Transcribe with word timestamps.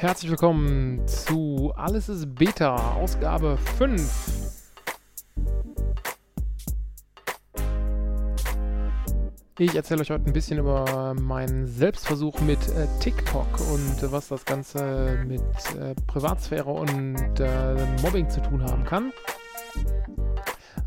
Herzlich 0.00 0.30
willkommen 0.30 1.08
zu 1.08 1.72
Alles 1.74 2.08
ist 2.08 2.32
Beta, 2.36 2.94
Ausgabe 2.94 3.58
5. 3.78 4.52
Ich 9.58 9.74
erzähle 9.74 10.02
euch 10.02 10.10
heute 10.12 10.26
ein 10.26 10.32
bisschen 10.32 10.60
über 10.60 11.16
meinen 11.20 11.66
Selbstversuch 11.66 12.38
mit 12.42 12.60
äh, 12.68 12.86
TikTok 13.00 13.48
und 13.72 14.04
äh, 14.04 14.12
was 14.12 14.28
das 14.28 14.44
Ganze 14.44 15.18
mit 15.26 15.42
äh, 15.76 15.96
Privatsphäre 16.06 16.70
und 16.70 17.40
äh, 17.40 17.74
Mobbing 18.00 18.30
zu 18.30 18.40
tun 18.40 18.62
haben 18.62 18.84
kann. 18.84 19.12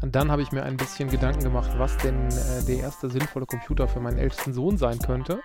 Und 0.01 0.15
dann 0.15 0.31
habe 0.31 0.41
ich 0.41 0.53
mir 0.53 0.63
ein 0.63 0.77
bisschen 0.77 1.09
Gedanken 1.09 1.43
gemacht, 1.43 1.71
was 1.75 1.97
denn 1.97 2.29
äh, 2.29 2.63
der 2.65 2.77
erste 2.77 3.09
sinnvolle 3.09 3.45
Computer 3.45 3.89
für 3.89 3.99
meinen 3.99 4.19
ältesten 4.19 4.53
Sohn 4.53 4.77
sein 4.77 4.99
könnte. 4.99 5.41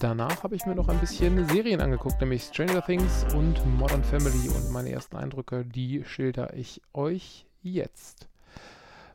Danach 0.00 0.44
habe 0.44 0.56
ich 0.56 0.64
mir 0.64 0.74
noch 0.74 0.88
ein 0.88 0.98
bisschen 0.98 1.46
Serien 1.48 1.82
angeguckt, 1.82 2.18
nämlich 2.22 2.44
Stranger 2.44 2.82
Things 2.82 3.26
und 3.34 3.62
Modern 3.76 4.02
Family. 4.02 4.48
Und 4.48 4.70
meine 4.72 4.90
ersten 4.90 5.18
Eindrücke, 5.18 5.62
die 5.62 6.04
schilder 6.06 6.54
ich 6.54 6.80
euch 6.94 7.44
jetzt. 7.60 8.26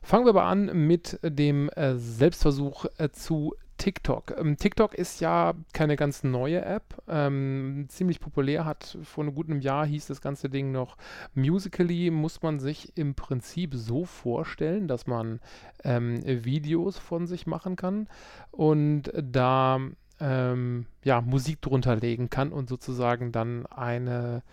Fangen 0.04 0.26
wir 0.26 0.30
aber 0.30 0.44
an 0.44 0.86
mit 0.86 1.18
dem 1.24 1.70
äh, 1.70 1.96
Selbstversuch 1.96 2.86
äh, 3.00 3.10
zu 3.10 3.56
TikTok. 3.78 4.36
Ähm, 4.38 4.58
TikTok 4.58 4.94
ist 4.94 5.22
ja 5.22 5.56
keine 5.74 5.96
ganz 5.96 6.24
neue 6.24 6.64
App. 6.64 7.02
Ähm, 7.08 7.88
ziemlich 7.90 8.20
populär 8.20 8.66
hat 8.66 8.96
vor 9.02 9.24
einem 9.24 9.34
guten 9.34 9.62
Jahr 9.62 9.88
hieß 9.88 10.06
das 10.06 10.22
ganze 10.22 10.50
Ding 10.50 10.72
noch 10.72 10.98
Musically. 11.34 12.12
Muss 12.12 12.44
man 12.44 12.60
sich 12.60 12.96
im 12.96 13.16
Prinzip 13.16 13.74
so 13.74 14.06
vorstellen, 14.06 14.88
dass 14.88 15.08
man 15.08 15.40
ähm, 15.84 16.20
Videos 16.24 17.00
von 17.00 17.26
sich 17.26 17.48
machen 17.48 17.76
kann 17.76 18.08
und 18.52 19.12
da 19.16 19.80
ähm, 20.20 20.86
ja, 21.04 21.22
Musik 21.22 21.62
drunter 21.62 21.96
legen 21.96 22.30
kann 22.30 22.52
und 22.52 22.70
sozusagen 22.70 23.32
dann 23.32 23.66
eine, 23.68 24.44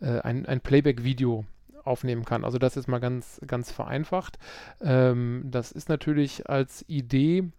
äh, 0.00 0.20
ein, 0.20 0.46
ein 0.46 0.60
Playback-Video 0.60 1.44
aufnehmen 1.84 2.24
kann. 2.24 2.44
Also 2.44 2.58
das 2.58 2.76
ist 2.76 2.88
mal 2.88 3.00
ganz, 3.00 3.40
ganz 3.46 3.70
vereinfacht. 3.70 4.38
Ähm, 4.80 5.44
das 5.50 5.72
ist 5.72 5.88
natürlich 5.88 6.48
als 6.48 6.84
Idee 6.88 7.50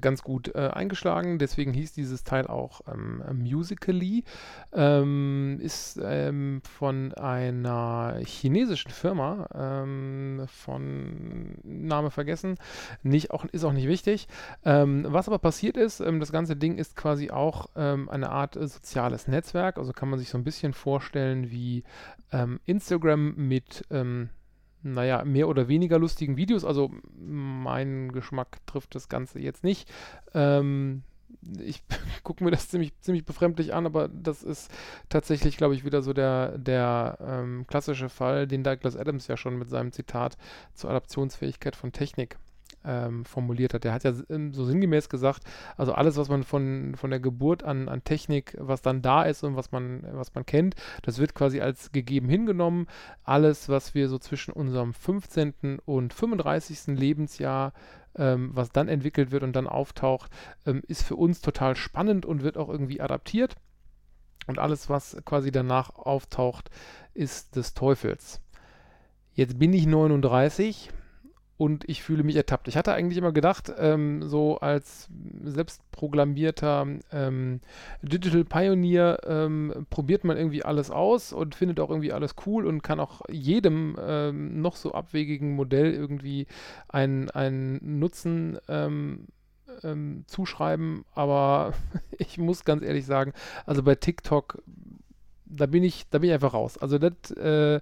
ganz 0.00 0.22
gut 0.22 0.54
äh, 0.54 0.68
eingeschlagen. 0.72 1.38
Deswegen 1.38 1.72
hieß 1.72 1.92
dieses 1.92 2.24
Teil 2.24 2.46
auch 2.46 2.80
ähm, 2.92 3.22
Musically. 3.32 4.24
Ähm, 4.72 5.58
ist 5.60 6.00
ähm, 6.02 6.62
von 6.62 7.12
einer 7.14 8.18
chinesischen 8.24 8.90
Firma, 8.90 9.48
ähm, 9.54 10.44
von 10.48 11.56
Name 11.62 12.10
vergessen, 12.10 12.56
nicht 13.02 13.30
auch, 13.30 13.44
ist 13.46 13.64
auch 13.64 13.72
nicht 13.72 13.88
wichtig. 13.88 14.28
Ähm, 14.64 15.06
was 15.08 15.28
aber 15.28 15.38
passiert 15.38 15.76
ist, 15.76 16.00
ähm, 16.00 16.20
das 16.20 16.32
ganze 16.32 16.56
Ding 16.56 16.78
ist 16.78 16.96
quasi 16.96 17.30
auch 17.30 17.74
eine 17.74 18.30
Art 18.30 18.56
äh, 18.56 18.66
soziales 18.66 19.28
Netzwerk. 19.28 19.78
Also 19.78 19.92
kann 19.92 20.08
man 20.08 20.18
sich 20.18 20.28
so 20.28 20.38
ein 20.38 20.44
bisschen 20.44 20.72
vorstellen 20.72 21.50
wie 21.50 21.84
Instagram 22.66 23.34
mit 23.36 23.84
naja, 24.84 25.24
mehr 25.24 25.48
oder 25.48 25.68
weniger 25.68 25.98
lustigen 25.98 26.36
Videos. 26.36 26.64
Also 26.64 26.90
mein 27.18 28.12
Geschmack 28.12 28.58
trifft 28.66 28.94
das 28.94 29.08
Ganze 29.08 29.40
jetzt 29.40 29.64
nicht. 29.64 29.90
Ähm, 30.34 31.02
ich 31.58 31.82
gucke 32.22 32.44
mir 32.44 32.50
das 32.50 32.68
ziemlich, 32.68 32.98
ziemlich 33.00 33.24
befremdlich 33.24 33.74
an, 33.74 33.86
aber 33.86 34.08
das 34.08 34.42
ist 34.42 34.70
tatsächlich, 35.08 35.56
glaube 35.56 35.74
ich, 35.74 35.84
wieder 35.84 36.02
so 36.02 36.12
der, 36.12 36.58
der 36.58 37.18
ähm, 37.20 37.66
klassische 37.66 38.08
Fall, 38.08 38.46
den 38.46 38.62
Douglas 38.62 38.96
Adams 38.96 39.26
ja 39.26 39.36
schon 39.36 39.58
mit 39.58 39.70
seinem 39.70 39.92
Zitat 39.92 40.36
zur 40.74 40.90
Adaptionsfähigkeit 40.90 41.76
von 41.76 41.92
Technik 41.92 42.38
ähm, 42.84 43.24
formuliert 43.24 43.74
hat. 43.74 43.84
Der 43.84 43.92
hat 43.92 44.04
ja 44.04 44.12
ähm, 44.30 44.52
so 44.52 44.64
sinngemäß 44.64 45.08
gesagt, 45.08 45.42
also 45.76 45.92
alles, 45.92 46.16
was 46.16 46.28
man 46.28 46.44
von, 46.44 46.94
von 46.96 47.10
der 47.10 47.20
Geburt 47.20 47.62
an, 47.62 47.88
an 47.88 48.04
Technik, 48.04 48.56
was 48.58 48.82
dann 48.82 49.02
da 49.02 49.22
ist 49.22 49.42
und 49.42 49.56
was 49.56 49.72
man, 49.72 50.06
was 50.12 50.34
man 50.34 50.46
kennt, 50.46 50.74
das 51.02 51.18
wird 51.18 51.34
quasi 51.34 51.60
als 51.60 51.92
gegeben 51.92 52.28
hingenommen. 52.28 52.86
Alles, 53.22 53.68
was 53.68 53.94
wir 53.94 54.08
so 54.08 54.18
zwischen 54.18 54.52
unserem 54.52 54.92
15. 54.92 55.78
und 55.84 56.12
35. 56.12 56.98
Lebensjahr 56.98 57.72
ähm, 58.16 58.50
was 58.54 58.70
dann 58.70 58.88
entwickelt 58.88 59.30
wird 59.30 59.42
und 59.42 59.54
dann 59.56 59.66
auftaucht, 59.66 60.30
ähm, 60.66 60.82
ist 60.86 61.02
für 61.02 61.16
uns 61.16 61.40
total 61.40 61.76
spannend 61.76 62.24
und 62.24 62.42
wird 62.42 62.56
auch 62.56 62.68
irgendwie 62.68 63.00
adaptiert. 63.00 63.56
Und 64.46 64.58
alles, 64.58 64.90
was 64.90 65.16
quasi 65.24 65.50
danach 65.50 65.90
auftaucht, 65.90 66.70
ist 67.14 67.56
des 67.56 67.74
Teufels. 67.74 68.40
Jetzt 69.32 69.58
bin 69.58 69.72
ich 69.72 69.86
39 69.86 70.90
und 71.56 71.88
ich 71.88 72.02
fühle 72.02 72.24
mich 72.24 72.36
ertappt. 72.36 72.66
Ich 72.68 72.76
hatte 72.76 72.92
eigentlich 72.92 73.18
immer 73.18 73.32
gedacht, 73.32 73.72
ähm, 73.78 74.28
so 74.28 74.58
als 74.58 75.08
selbstprogrammierter 75.44 76.86
ähm, 77.12 77.60
Digital 78.02 78.44
Pioneer 78.44 79.20
ähm, 79.26 79.86
probiert 79.88 80.24
man 80.24 80.36
irgendwie 80.36 80.64
alles 80.64 80.90
aus 80.90 81.32
und 81.32 81.54
findet 81.54 81.78
auch 81.78 81.90
irgendwie 81.90 82.12
alles 82.12 82.34
cool 82.46 82.66
und 82.66 82.82
kann 82.82 82.98
auch 82.98 83.22
jedem 83.30 83.96
ähm, 84.00 84.60
noch 84.62 84.74
so 84.74 84.92
abwegigen 84.92 85.54
Modell 85.54 85.92
irgendwie 85.92 86.46
einen, 86.88 87.30
einen 87.30 88.00
Nutzen 88.00 88.58
ähm, 88.68 89.28
ähm, 89.84 90.24
zuschreiben. 90.26 91.04
Aber 91.14 91.72
ich 92.18 92.36
muss 92.36 92.64
ganz 92.64 92.82
ehrlich 92.82 93.06
sagen, 93.06 93.32
also 93.64 93.84
bei 93.84 93.94
TikTok, 93.94 94.60
da 95.46 95.66
bin 95.66 95.84
ich, 95.84 96.08
da 96.10 96.18
bin 96.18 96.30
ich 96.30 96.34
einfach 96.34 96.54
raus. 96.54 96.78
Also 96.78 96.98
das 96.98 97.30
äh, 97.30 97.80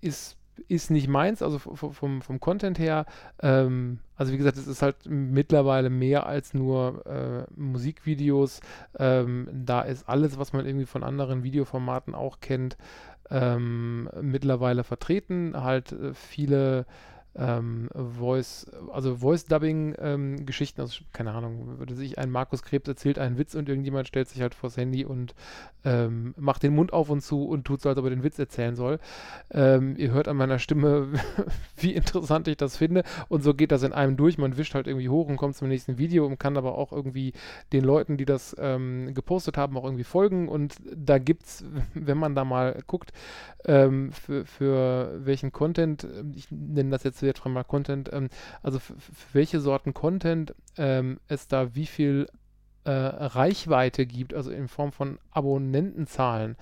ist 0.00 0.36
ist 0.68 0.90
nicht 0.90 1.08
meins, 1.08 1.42
also 1.42 1.58
vom, 1.58 2.22
vom 2.22 2.40
Content 2.40 2.78
her. 2.78 3.06
Ähm, 3.42 3.98
also 4.16 4.32
wie 4.32 4.36
gesagt, 4.36 4.56
es 4.56 4.66
ist 4.66 4.82
halt 4.82 4.96
mittlerweile 5.06 5.90
mehr 5.90 6.26
als 6.26 6.54
nur 6.54 7.06
äh, 7.06 7.44
Musikvideos. 7.58 8.60
Ähm, 8.98 9.48
da 9.52 9.82
ist 9.82 10.08
alles, 10.08 10.38
was 10.38 10.52
man 10.52 10.66
irgendwie 10.66 10.86
von 10.86 11.02
anderen 11.02 11.42
Videoformaten 11.42 12.14
auch 12.14 12.40
kennt, 12.40 12.76
ähm, 13.30 14.08
mittlerweile 14.20 14.84
vertreten. 14.84 15.54
Halt 15.54 15.92
äh, 15.92 16.14
viele 16.14 16.86
ähm, 17.36 17.88
Voice, 17.94 18.66
also 18.92 19.16
Voice-Dubbing-Geschichten, 19.16 20.80
ähm, 20.80 20.84
also 20.84 21.04
keine 21.12 21.32
Ahnung, 21.32 21.78
würde 21.78 21.94
sich 21.94 22.18
ein 22.18 22.30
Markus 22.30 22.62
Krebs 22.62 22.88
erzählt 22.88 23.18
einen 23.18 23.38
Witz 23.38 23.54
und 23.54 23.68
irgendjemand 23.68 24.08
stellt 24.08 24.28
sich 24.28 24.42
halt 24.42 24.54
vors 24.54 24.76
Handy 24.76 25.04
und 25.04 25.34
ähm, 25.84 26.34
macht 26.36 26.62
den 26.62 26.74
Mund 26.74 26.92
auf 26.92 27.08
und 27.08 27.22
zu 27.22 27.44
und 27.44 27.64
tut 27.64 27.80
so, 27.80 27.88
als 27.88 27.98
ob 27.98 28.04
er 28.04 28.10
den 28.10 28.24
Witz 28.24 28.38
erzählen 28.38 28.74
soll. 28.74 28.98
Ähm, 29.50 29.94
ihr 29.96 30.10
hört 30.10 30.26
an 30.26 30.36
meiner 30.36 30.58
Stimme, 30.58 31.08
wie 31.76 31.94
interessant 31.94 32.48
ich 32.48 32.56
das 32.56 32.76
finde 32.76 33.04
und 33.28 33.42
so 33.42 33.54
geht 33.54 33.70
das 33.70 33.84
in 33.84 33.92
einem 33.92 34.16
durch. 34.16 34.36
Man 34.36 34.56
wischt 34.56 34.74
halt 34.74 34.88
irgendwie 34.88 35.08
hoch 35.08 35.28
und 35.28 35.36
kommt 35.36 35.56
zum 35.56 35.68
nächsten 35.68 35.98
Video 35.98 36.26
und 36.26 36.38
kann 36.38 36.56
aber 36.56 36.76
auch 36.76 36.92
irgendwie 36.92 37.32
den 37.72 37.84
Leuten, 37.84 38.16
die 38.16 38.24
das 38.24 38.56
ähm, 38.58 39.14
gepostet 39.14 39.56
haben, 39.56 39.76
auch 39.76 39.84
irgendwie 39.84 40.04
folgen 40.04 40.48
und 40.48 40.74
da 40.94 41.18
gibt's, 41.18 41.64
wenn 41.94 42.18
man 42.18 42.34
da 42.34 42.44
mal 42.44 42.82
guckt, 42.88 43.12
ähm, 43.64 44.10
für, 44.12 44.44
für 44.44 45.20
welchen 45.24 45.52
Content, 45.52 46.06
ich 46.34 46.50
nenne 46.50 46.90
das 46.90 47.04
jetzt 47.04 47.19
zu 47.20 47.26
jetzt 47.26 47.44
mal 47.44 47.64
Content, 47.64 48.10
ähm, 48.12 48.28
also 48.62 48.78
für 48.78 48.94
welche 49.32 49.60
Sorten 49.60 49.94
Content 49.94 50.54
ähm, 50.76 51.20
es 51.28 51.46
da 51.48 51.74
wie 51.74 51.86
viel 51.86 52.26
äh, 52.84 52.90
Reichweite 52.90 54.06
gibt, 54.06 54.34
also 54.34 54.50
in 54.50 54.68
Form 54.68 54.92
von 54.92 55.18
Abonnentenzahlen. 55.30 56.56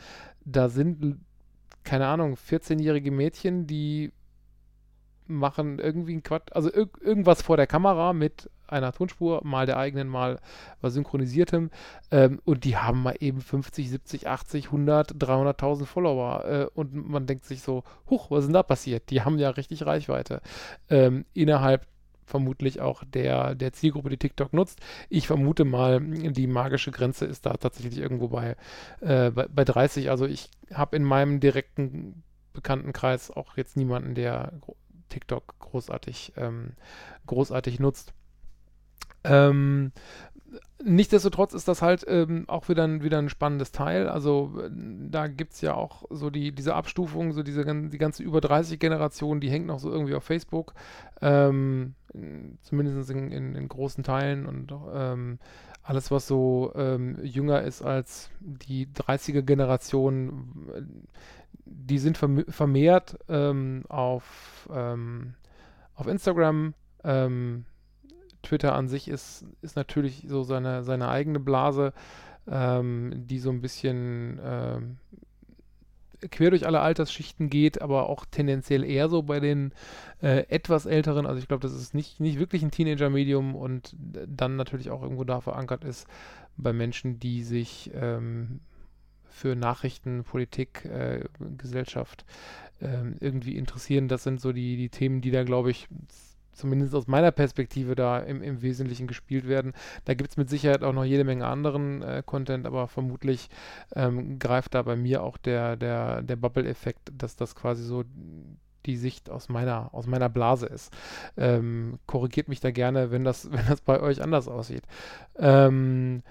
Da 0.45 0.69
sind, 0.69 1.19
keine 1.85 2.07
Ahnung, 2.07 2.35
14-jährige 2.35 3.11
Mädchen, 3.11 3.67
die 3.67 4.13
machen 5.29 5.79
irgendwie 5.79 6.17
ein 6.17 6.23
Quatsch, 6.23 6.53
also 6.53 6.73
ir 6.73 6.89
irgendwas 7.01 7.43
vor 7.43 7.57
der 7.57 7.67
Kamera 7.67 8.13
mit 8.13 8.51
einer 8.67 8.93
Tonspur, 8.93 9.41
mal 9.45 9.67
der 9.67 9.79
eigenen, 9.79 10.09
mal 10.09 10.41
was 10.81 10.95
synchronisiertem. 10.95 11.71
Ähm, 12.11 12.41
und 12.45 12.65
die 12.65 12.77
haben 12.77 13.03
mal 13.03 13.17
eben 13.21 13.41
50, 13.41 13.91
70, 13.91 14.29
80, 14.29 14.67
100, 14.67 15.13
300.000 15.13 15.87
Follower. 15.87 16.45
Äh, 16.45 16.67
und 16.75 16.95
man 16.95 17.27
denkt 17.27 17.45
sich 17.45 17.63
so, 17.63 17.85
huch, 18.11 18.31
was 18.31 18.41
ist 18.41 18.47
denn 18.49 18.55
da 18.55 18.63
passiert? 18.63 19.11
Die 19.11 19.23
haben 19.23 19.39
ja 19.39 19.51
richtig 19.51 19.87
Reichweite. 19.87 20.41
Ähm, 20.91 21.25
innerhalb 21.33 21.87
vermutlich 22.29 22.81
auch 22.81 23.05
der, 23.05 23.55
der 23.55 23.73
Zielgruppe, 23.73 24.11
die 24.11 24.19
TikTok 24.19 24.53
nutzt. 24.53 24.81
Ich 25.09 25.27
vermute 25.27 25.65
mal, 25.65 26.01
die 26.01 26.47
magische 26.47 26.91
Grenze 26.91 27.25
ist 27.25 27.47
da 27.47 27.55
tatsächlich 27.55 27.99
irgendwo 27.99 28.29
bei, 28.29 28.57
äh, 29.01 29.31
bei, 29.31 29.47
bei 29.49 29.65
30. 29.65 30.11
Also 30.11 30.27
ich 30.27 30.51
habe 30.73 30.97
in 30.97 31.05
meinem 31.05 31.41
direkten 31.41 32.23
Bekanntenkreis 32.53 33.31
auch 33.31 33.57
jetzt 33.57 33.77
niemanden, 33.77 34.15
der 34.15 34.53
TikTok 35.09 35.59
großartig, 35.59 36.33
ähm, 36.37 36.73
großartig 37.27 37.81
nutzt. 37.81 38.13
Ähm, 39.25 39.93
nichtsdestotrotz 40.83 41.53
ist 41.53 41.69
das 41.69 41.83
halt 41.83 42.05
ähm, 42.09 42.45
auch 42.49 42.69
wieder 42.69 42.85
ein, 42.85 43.03
wieder 43.03 43.19
ein 43.19 43.29
spannendes 43.29 43.73
Teil. 43.73 44.09
Also 44.09 44.53
da 44.71 45.27
gibt 45.27 45.53
es 45.53 45.61
ja 45.61 45.75
auch 45.75 46.05
so 46.11 46.31
die, 46.31 46.53
diese 46.53 46.75
Abstufung, 46.75 47.33
so 47.33 47.43
diese 47.43 47.65
die 47.65 47.99
ganze 47.99 48.23
über 48.23 48.41
30 48.41 48.79
Generation, 48.79 49.41
die 49.41 49.51
hängt 49.51 49.67
noch 49.67 49.79
so 49.79 49.91
irgendwie 49.91 50.15
auf 50.15 50.25
Facebook. 50.25 50.75
Ähm, 51.21 51.95
zumindest 52.63 53.11
in, 53.11 53.31
in, 53.31 53.55
in, 53.55 53.69
großen 53.69 54.05
Teilen 54.05 54.47
und 54.47 54.73
ähm, 54.95 55.39
alles, 55.83 56.11
was 56.11 56.27
so 56.27 56.73
ähm, 56.75 57.19
jünger 57.23 57.63
ist 57.63 57.83
als 57.83 58.31
die 58.41 58.87
30er 58.87 59.43
Generation, 59.43 60.99
die 61.65 61.99
sind 61.99 62.19
vermehrt 62.19 63.19
ähm, 63.29 63.85
auf, 63.89 64.69
ähm, 64.73 65.35
auf 65.95 66.07
Instagram. 66.07 66.75
Ähm, 67.05 67.65
Twitter 68.43 68.75
an 68.75 68.89
sich 68.89 69.09
ist, 69.09 69.45
ist 69.63 69.77
natürlich 69.77 70.25
so 70.29 70.43
seine, 70.43 70.85
seine 70.85 71.09
eigene 71.09 71.41
Blase. 71.41 71.93
ähm, 72.51 73.13
die 73.15 73.39
so 73.39 73.51
ein 73.51 73.61
bisschen 73.61 74.41
ähm, 74.43 74.97
quer 76.31 76.51
durch 76.51 76.67
alle 76.67 76.81
Altersschichten 76.81 77.49
geht, 77.49 77.81
aber 77.81 78.09
auch 78.09 78.25
tendenziell 78.25 78.83
eher 78.85 79.09
so 79.09 79.23
bei 79.23 79.39
den 79.39 79.73
äh, 80.21 80.47
etwas 80.49 80.87
älteren. 80.87 81.27
Also 81.27 81.39
ich 81.41 81.49
glaube, 81.49 81.63
das 81.63 81.75
ist 81.75 81.95
nicht, 81.95 82.21
nicht 82.21 82.39
wirklich 82.39 82.63
ein 82.63 82.71
Teenager-Medium 82.71 83.55
und 83.55 83.95
dann 83.99 84.57
natürlich 84.57 84.91
auch 84.91 85.03
irgendwo 85.03 85.25
da 85.25 85.41
verankert 85.41 85.85
ist 85.85 86.09
bei 86.57 86.73
Menschen, 86.73 87.21
die 87.21 87.45
sich 87.45 87.91
ähm, 87.95 88.61
für 89.39 89.55
Nachrichten, 89.55 90.25
Politik, 90.25 90.85
äh, 90.85 91.25
Gesellschaft 91.57 92.25
äh, 92.81 93.13
irgendwie 93.21 93.57
interessieren. 93.57 94.09
Das 94.09 94.25
sind 94.25 94.41
so 94.41 94.53
die, 94.53 94.77
die 94.77 94.89
Themen, 94.89 95.21
die 95.21 95.31
da, 95.31 95.45
glaube 95.45 95.71
ich, 95.71 95.89
zumindest 96.53 96.95
aus 96.95 97.07
meiner 97.07 97.31
Perspektive 97.31 97.95
da 97.95 98.19
im, 98.19 98.43
im 98.43 98.63
Wesentlichen 98.63 99.07
gespielt 99.07 99.49
werden. 99.49 99.73
Da 100.05 100.15
gibt 100.15 100.31
es 100.31 100.37
mit 100.37 100.51
Sicherheit 100.51 100.83
auch 100.83 100.93
noch 100.93 101.05
jede 101.05 101.25
Menge 101.25 101.47
anderen 101.47 102.03
äh, 102.03 102.23
Content, 102.27 102.67
aber 102.67 102.89
vermutlich 102.89 103.49
ähm, 103.95 104.39
greift 104.39 104.75
da 104.75 104.83
bei 104.83 104.97
mir 104.97 105.23
auch 105.23 105.37
der, 105.39 105.77
der, 105.77 106.23
der 106.23 106.37
Bubble-Effekt, 106.37 107.13
dass 107.17 107.37
das 107.37 107.55
quasi 107.55 107.85
so 107.85 108.05
die 108.87 108.97
Sicht 108.97 109.31
aus 109.31 109.49
meiner, 109.49 109.95
aus 109.95 110.07
meiner 110.07 110.29
Blase 110.29 110.67
ist. 110.67 110.93
Ähm, 111.37 111.99
korrigiert 112.07 112.49
mich 112.49 112.61
da 112.61 112.71
gerne, 112.73 113.11
wenn 113.13 113.23
das, 113.23 113.51
wenn 113.53 113.67
das 113.67 113.81
bei 113.81 114.01
euch 114.01 114.21
anders 114.21 114.49
aussieht. 114.49 114.83
Ähm, 115.39 116.23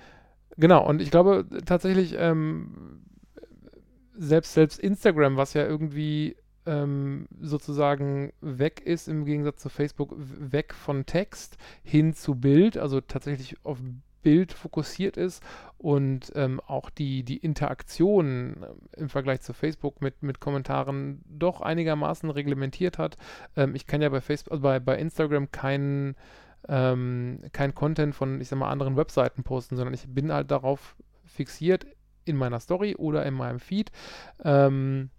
genau, 0.55 0.88
und 0.88 1.01
ich 1.01 1.11
glaube 1.11 1.45
tatsächlich, 1.65 2.15
ähm, 2.17 3.01
selbst, 4.13 4.53
selbst 4.53 4.79
Instagram, 4.79 5.38
was 5.38 5.53
ja 5.53 5.65
irgendwie 5.65 6.35
ähm, 6.65 7.27
sozusagen 7.39 8.33
weg 8.41 8.81
ist 8.81 9.07
im 9.07 9.25
Gegensatz 9.25 9.61
zu 9.61 9.69
Facebook, 9.69 10.13
weg 10.17 10.73
von 10.73 11.05
Text 11.05 11.57
hin 11.83 12.13
zu 12.13 12.35
Bild, 12.35 12.77
also 12.77 12.99
tatsächlich 12.99 13.55
auf 13.63 13.79
Bild 14.23 14.51
fokussiert 14.51 15.15
ist 15.15 15.41
und 15.77 16.33
ähm, 16.35 16.59
auch 16.59 16.89
die, 16.89 17.23
die 17.23 17.38
Interaktion 17.38 18.57
äh, 18.61 18.99
im 18.99 19.09
Vergleich 19.09 19.41
zu 19.41 19.53
Facebook 19.53 20.01
mit, 20.01 20.21
mit 20.21 20.41
Kommentaren 20.41 21.21
doch 21.25 21.61
einigermaßen 21.61 22.29
reglementiert 22.29 22.97
hat. 22.97 23.17
Ähm, 23.55 23.73
ich 23.75 23.88
kann 23.88 24.01
ja 24.01 24.09
bei 24.09 24.19
Facebook, 24.19 24.51
also 24.51 24.63
bei, 24.63 24.79
bei 24.79 24.97
Instagram 24.97 25.51
keinen 25.51 26.15
ähm, 26.68 27.39
kein 27.51 27.75
Content 27.75 28.15
von, 28.15 28.42
ich 28.42 28.48
sag 28.48 28.59
mal, 28.59 28.69
anderen 28.69 28.98
Webseiten 28.98 29.44
posten, 29.44 29.75
sondern 29.75 29.94
ich 29.94 30.06
bin 30.07 30.31
halt 30.31 30.51
darauf 30.51 30.95
fixiert 31.25 31.86
in 32.25 32.36
meiner 32.38 32.59
Story 32.59 32.95
oder 32.95 33.25
in 33.25 33.33
meinem 33.33 33.59
Feed. 33.59 33.92
Ähm, 34.44 35.09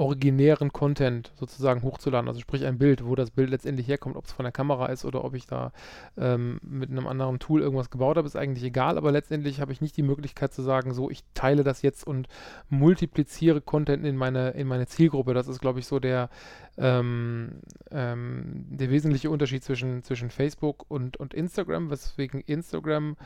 originären 0.00 0.72
Content 0.72 1.30
sozusagen 1.36 1.82
hochzuladen. 1.82 2.26
Also 2.26 2.40
sprich 2.40 2.64
ein 2.64 2.78
Bild, 2.78 3.04
wo 3.04 3.14
das 3.14 3.30
Bild 3.30 3.50
letztendlich 3.50 3.86
herkommt, 3.86 4.16
ob 4.16 4.24
es 4.24 4.32
von 4.32 4.44
der 4.44 4.52
Kamera 4.52 4.86
ist 4.86 5.04
oder 5.04 5.22
ob 5.22 5.34
ich 5.34 5.46
da 5.46 5.72
ähm, 6.16 6.58
mit 6.62 6.90
einem 6.90 7.06
anderen 7.06 7.38
Tool 7.38 7.60
irgendwas 7.60 7.90
gebaut 7.90 8.16
habe, 8.16 8.26
ist 8.26 8.34
eigentlich 8.34 8.64
egal. 8.64 8.96
Aber 8.96 9.12
letztendlich 9.12 9.60
habe 9.60 9.72
ich 9.72 9.82
nicht 9.82 9.98
die 9.98 10.02
Möglichkeit 10.02 10.54
zu 10.54 10.62
sagen, 10.62 10.94
so 10.94 11.10
ich 11.10 11.22
teile 11.34 11.64
das 11.64 11.82
jetzt 11.82 12.06
und 12.06 12.28
multipliziere 12.70 13.60
Content 13.60 14.06
in 14.06 14.16
meine, 14.16 14.50
in 14.50 14.66
meine 14.66 14.86
Zielgruppe. 14.86 15.34
Das 15.34 15.48
ist, 15.48 15.60
glaube 15.60 15.80
ich, 15.80 15.86
so 15.86 16.00
der, 16.00 16.30
ähm, 16.78 17.60
ähm, 17.90 18.64
der 18.70 18.90
wesentliche 18.90 19.28
Unterschied 19.28 19.62
zwischen, 19.62 20.02
zwischen 20.02 20.30
Facebook 20.30 20.86
und, 20.88 21.18
und 21.18 21.34
Instagram, 21.34 21.90
weswegen 21.90 22.40
Instagram 22.40 23.16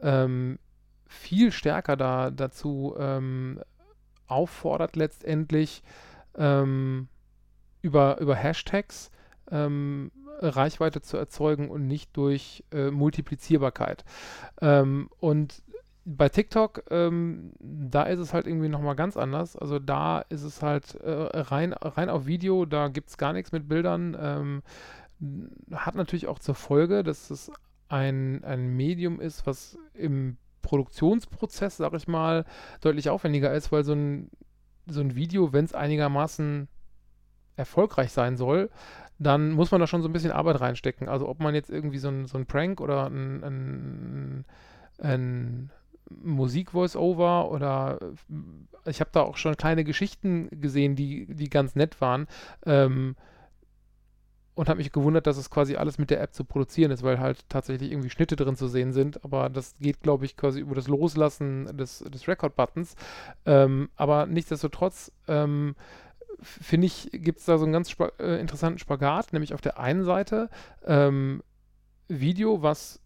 ähm, 0.00 0.60
viel 1.08 1.50
stärker 1.50 1.96
da 1.96 2.30
dazu 2.30 2.94
ähm, 2.96 3.60
auffordert 4.28 4.94
letztendlich, 4.94 5.82
ähm, 6.40 7.08
über, 7.82 8.18
über 8.18 8.34
Hashtags 8.34 9.12
ähm, 9.50 10.10
Reichweite 10.40 11.02
zu 11.02 11.16
erzeugen 11.16 11.70
und 11.70 11.86
nicht 11.86 12.16
durch 12.16 12.64
äh, 12.72 12.90
Multiplizierbarkeit. 12.90 14.04
Ähm, 14.60 15.10
und 15.18 15.62
bei 16.06 16.28
TikTok, 16.30 16.84
ähm, 16.90 17.52
da 17.60 18.04
ist 18.04 18.18
es 18.18 18.32
halt 18.32 18.46
irgendwie 18.46 18.68
nochmal 18.68 18.96
ganz 18.96 19.16
anders. 19.16 19.54
Also 19.54 19.78
da 19.78 20.20
ist 20.20 20.42
es 20.42 20.62
halt 20.62 20.94
äh, 20.96 21.10
rein, 21.10 21.74
rein 21.74 22.08
auf 22.08 22.26
Video, 22.26 22.64
da 22.64 22.88
gibt 22.88 23.10
es 23.10 23.18
gar 23.18 23.32
nichts 23.32 23.52
mit 23.52 23.68
Bildern. 23.68 24.16
Ähm, 24.18 24.62
hat 25.72 25.94
natürlich 25.94 26.26
auch 26.26 26.38
zur 26.38 26.54
Folge, 26.54 27.02
dass 27.02 27.30
es 27.30 27.52
ein, 27.88 28.42
ein 28.44 28.76
Medium 28.76 29.20
ist, 29.20 29.46
was 29.46 29.78
im 29.92 30.38
Produktionsprozess, 30.62 31.76
sag 31.76 31.92
ich 31.94 32.08
mal, 32.08 32.44
deutlich 32.80 33.10
aufwendiger 33.10 33.52
ist, 33.52 33.70
weil 33.70 33.84
so 33.84 33.92
ein 33.92 34.30
so 34.90 35.00
ein 35.00 35.14
Video, 35.14 35.52
wenn 35.52 35.64
es 35.64 35.74
einigermaßen 35.74 36.68
erfolgreich 37.56 38.12
sein 38.12 38.36
soll, 38.36 38.70
dann 39.18 39.50
muss 39.50 39.70
man 39.70 39.80
da 39.80 39.86
schon 39.86 40.02
so 40.02 40.08
ein 40.08 40.12
bisschen 40.12 40.32
Arbeit 40.32 40.60
reinstecken. 40.60 41.08
Also 41.08 41.28
ob 41.28 41.40
man 41.40 41.54
jetzt 41.54 41.70
irgendwie 41.70 41.98
so 41.98 42.08
ein, 42.08 42.26
so 42.26 42.38
ein 42.38 42.46
Prank 42.46 42.80
oder 42.80 43.06
ein, 43.06 43.44
ein, 43.44 44.44
ein 44.98 45.70
Musik-Voice-Over 46.10 47.50
oder 47.50 47.98
ich 48.86 49.00
habe 49.00 49.10
da 49.12 49.22
auch 49.22 49.36
schon 49.36 49.56
kleine 49.56 49.84
Geschichten 49.84 50.48
gesehen, 50.60 50.96
die, 50.96 51.26
die 51.26 51.50
ganz 51.50 51.74
nett 51.74 52.00
waren. 52.00 52.26
Ähm, 52.64 53.14
und 54.54 54.68
habe 54.68 54.78
mich 54.78 54.92
gewundert, 54.92 55.26
dass 55.26 55.36
es 55.36 55.50
quasi 55.50 55.76
alles 55.76 55.98
mit 55.98 56.10
der 56.10 56.20
App 56.20 56.34
zu 56.34 56.44
produzieren 56.44 56.90
ist, 56.90 57.02
weil 57.02 57.18
halt 57.18 57.48
tatsächlich 57.48 57.92
irgendwie 57.92 58.10
Schnitte 58.10 58.36
drin 58.36 58.56
zu 58.56 58.68
sehen 58.68 58.92
sind. 58.92 59.24
Aber 59.24 59.48
das 59.48 59.74
geht, 59.80 60.00
glaube 60.00 60.24
ich, 60.24 60.36
quasi 60.36 60.60
über 60.60 60.74
das 60.74 60.88
Loslassen 60.88 61.76
des, 61.76 62.00
des 62.00 62.28
Record-Buttons. 62.28 62.94
Ähm, 63.46 63.90
aber 63.96 64.26
nichtsdestotrotz 64.26 65.12
ähm, 65.28 65.76
finde 66.42 66.86
ich, 66.86 67.10
gibt 67.12 67.40
es 67.40 67.46
da 67.46 67.58
so 67.58 67.64
einen 67.64 67.72
ganz 67.72 67.90
spa 67.90 68.12
äh, 68.18 68.40
interessanten 68.40 68.78
Spagat, 68.78 69.32
nämlich 69.32 69.54
auf 69.54 69.60
der 69.60 69.78
einen 69.78 70.04
Seite 70.04 70.50
ähm, 70.84 71.42
Video, 72.08 72.62
was 72.62 73.00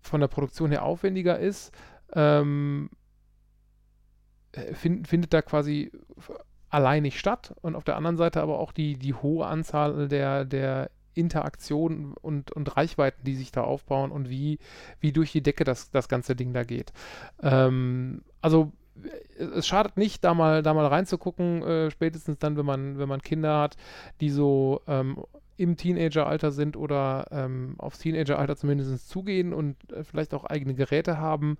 von 0.00 0.20
der 0.20 0.28
Produktion 0.28 0.70
her 0.70 0.84
aufwendiger 0.84 1.38
ist, 1.38 1.72
ähm, 2.14 2.90
äh, 4.52 4.74
find, 4.74 5.06
findet 5.06 5.32
da 5.32 5.42
quasi 5.42 5.92
allein 6.70 7.02
nicht 7.02 7.18
statt 7.18 7.54
und 7.60 7.74
auf 7.74 7.84
der 7.84 7.96
anderen 7.96 8.16
Seite 8.16 8.40
aber 8.40 8.58
auch 8.58 8.72
die, 8.72 8.96
die 8.96 9.14
hohe 9.14 9.46
Anzahl 9.46 10.08
der, 10.08 10.44
der 10.44 10.90
Interaktionen 11.14 12.14
und, 12.14 12.52
und 12.52 12.76
Reichweiten, 12.76 13.24
die 13.24 13.34
sich 13.34 13.52
da 13.52 13.62
aufbauen 13.62 14.12
und 14.12 14.30
wie, 14.30 14.58
wie 15.00 15.12
durch 15.12 15.32
die 15.32 15.42
Decke 15.42 15.64
das, 15.64 15.90
das 15.90 16.08
ganze 16.08 16.36
Ding 16.36 16.52
da 16.52 16.62
geht. 16.62 16.92
Ähm, 17.42 18.22
also 18.40 18.72
es 19.38 19.66
schadet 19.66 19.96
nicht, 19.96 20.24
da 20.24 20.34
mal, 20.34 20.62
da 20.62 20.74
mal 20.74 20.86
reinzugucken, 20.86 21.62
äh, 21.62 21.90
spätestens 21.90 22.38
dann, 22.38 22.56
wenn 22.56 22.66
man, 22.66 22.98
wenn 22.98 23.08
man 23.08 23.22
Kinder 23.22 23.58
hat, 23.58 23.76
die 24.20 24.30
so 24.30 24.82
ähm, 24.86 25.18
im 25.60 25.76
Teenageralter 25.76 26.52
sind 26.52 26.74
oder 26.74 27.26
ähm, 27.30 27.74
aufs 27.76 27.98
Teenageralter 27.98 28.56
zumindest 28.56 29.10
zugehen 29.10 29.52
und 29.52 29.76
äh, 29.92 30.04
vielleicht 30.04 30.32
auch 30.32 30.44
eigene 30.44 30.74
Geräte 30.74 31.18
haben. 31.18 31.58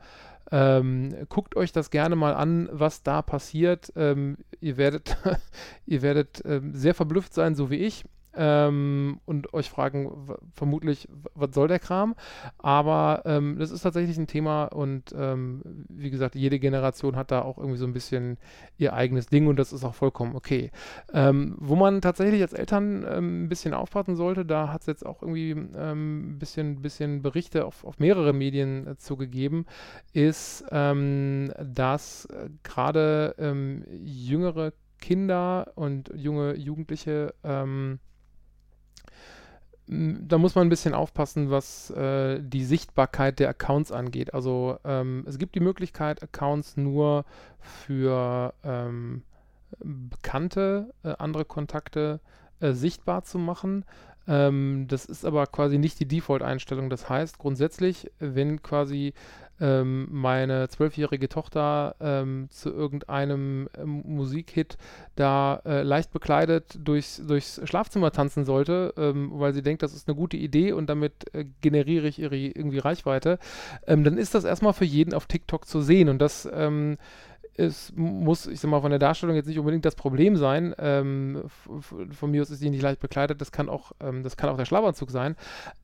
Ähm, 0.51 1.15
guckt 1.29 1.55
euch 1.55 1.71
das 1.71 1.91
gerne 1.91 2.17
mal 2.17 2.33
an, 2.35 2.71
was 2.73 3.03
da 3.03 3.21
passiert. 3.21 3.93
Ähm, 3.97 4.39
ihr 4.59 4.79
werdet, 4.79 5.19
ihr 5.87 6.01
werdet 6.01 6.43
ähm, 6.47 6.75
sehr 6.75 6.95
verblüfft 6.95 7.35
sein, 7.35 7.55
so 7.55 7.71
wie 7.71 7.77
ich 7.77 8.07
ähm, 8.35 9.21
und 9.25 9.53
euch 9.55 9.71
fragen, 9.71 10.29
vermutlich, 10.53 11.09
was 11.35 11.55
soll 11.55 11.69
der 11.69 11.79
Kram? 11.79 12.15
Aber 12.59 13.23
ähm, 13.25 13.59
das 13.59 13.71
ist 13.71 13.83
tatsächlich 13.83 14.19
ein 14.19 14.27
Thema 14.27 14.65
und 14.65 15.15
ähm, 15.17 15.63
wie 15.89 16.11
gesagt, 16.11 16.35
jede 16.35 16.59
Generation 16.59 17.17
hat 17.17 17.31
da 17.31 17.43
auch 17.43 17.59
irgendwie 17.59 17.79
so 17.79 17.87
ein 17.87 17.93
bisschen 17.93 18.39
ihr 18.79 18.93
eigenes 18.93 19.27
Ding 19.27 19.47
und 19.47 19.59
das 19.59 19.73
ist 19.73 19.85
auch 19.85 19.95
vollkommen 19.95 20.37
okay. 20.37 20.71
Ähm, 21.13 21.57
wo 21.59 21.77
man 21.77 22.01
tatsächlich 22.01 22.43
als 22.43 22.53
Eltern 22.53 23.07
ähm, 23.09 23.45
ein 23.45 23.49
bisschen 23.49 23.75
aufpassen 23.75 24.17
sollte, 24.17 24.45
da 24.45 24.73
hat 24.73 24.83
es 24.83 24.87
jetzt 24.87 25.05
auch 25.05 25.23
irgendwie 25.23 25.51
ähm, 25.51 26.35
ein 26.35 26.39
bisschen, 26.39 26.83
bisschen 26.83 27.23
Berichte 27.23 27.67
auf, 27.67 27.85
auf 27.85 27.99
mehrere 27.99 28.33
Medien 28.33 28.87
äh, 28.87 28.97
zugegeben, 28.97 29.67
ist, 30.13 30.65
dass 30.71 32.25
äh, 32.27 32.49
gerade 32.63 33.35
jüngere 34.03 34.73
Kinder 35.01 35.73
und 35.75 36.13
junge 36.15 36.57
Jugendliche 36.57 37.35
ähm, 37.43 37.99
da 39.93 40.39
muss 40.39 40.55
man 40.55 40.69
ein 40.69 40.71
bisschen 40.71 40.95
aufpassen, 40.95 41.51
was 41.51 41.91
äh, 41.91 42.41
die 42.41 42.65
Sichtbarkeit 42.65 43.41
der 43.41 43.49
Accounts 43.49 43.91
angeht. 43.91 44.35
Also 44.35 44.79
ähm, 44.85 45.25
es 45.27 45.37
gibt 45.37 45.57
die 45.57 45.61
Möglichkeit, 45.61 46.23
Accounts 46.23 46.77
nur 46.77 47.25
für 47.59 48.55
ähm, 48.63 49.25
bekannte, 49.81 50.95
äh, 51.03 51.15
andere 51.19 51.45
Kontakte 51.45 52.21
äh, 52.61 52.73
sichtbar 52.73 53.25
zu 53.25 53.39
machen. 53.39 53.85
Ähm, 54.29 54.87
das 54.89 55.05
ist 55.05 55.25
aber 55.25 55.47
quasi 55.47 55.79
nicht 55.79 56.01
die 56.01 56.07
Default-Einstellung. 56.07 56.91
Das 56.91 57.09
heißt, 57.09 57.39
grundsätzlich, 57.39 58.11
wenn 58.19 58.63
quasi 58.63 59.15
ähm, 59.61 60.09
meine 60.11 60.69
zwölfjährige 60.69 61.29
Tochter 61.29 61.95
ähm, 62.01 62.49
zu 62.51 62.71
irgendeinem 62.71 63.69
ähm, 63.77 64.03
Musikhit 64.07 64.79
da 65.17 65.61
äh, 65.67 65.83
leicht 65.83 66.13
bekleidet 66.13 66.79
durchs, 66.83 67.23
durchs 67.27 67.61
Schlafzimmer 67.65 68.11
tanzen 68.11 68.45
sollte, 68.45 68.95
ähm, 68.97 69.31
weil 69.35 69.53
sie 69.53 69.63
denkt, 69.63 69.83
das 69.83 69.95
ist 69.95 70.09
eine 70.09 70.17
gute 70.17 70.39
Idee 70.39 70.73
und 70.73 70.89
damit 70.89 71.35
äh, 71.35 71.45
generiere 71.61 72.09
ich 72.09 72.19
ihre 72.19 72.37
irgendwie 72.37 72.79
Reichweite, 72.79 73.39
ähm, 73.87 74.03
dann 74.03 74.17
ist 74.17 74.35
das 74.35 74.45
erstmal 74.45 74.73
für 74.73 74.87
jeden 74.87 75.13
auf 75.13 75.27
TikTok 75.27 75.67
zu 75.67 75.83
sehen 75.83 76.09
und 76.09 76.19
das 76.21 76.49
es 77.55 77.93
muss, 77.95 78.47
ich 78.47 78.61
sag 78.61 78.71
mal, 78.71 78.81
von 78.81 78.91
der 78.91 78.99
Darstellung 78.99 79.37
jetzt 79.37 79.47
nicht 79.47 79.59
unbedingt 79.59 79.85
das 79.85 79.95
Problem 79.95 80.37
sein. 80.37 80.75
Ähm, 80.79 81.45
von 82.11 82.31
mir 82.31 82.43
aus 82.43 82.51
ist 82.51 82.63
die 82.63 82.71
nicht 82.71 82.83
leicht 82.83 83.01
bekleidet, 83.01 83.41
das 83.41 83.53
kann 83.53 83.69
auch, 83.69 83.93
ähm, 84.01 84.23
das 84.23 84.37
kann 84.37 84.51
auch 84.51 84.57
der 84.57 84.65
Schlafanzug 84.65 85.11
sein. 85.11 85.37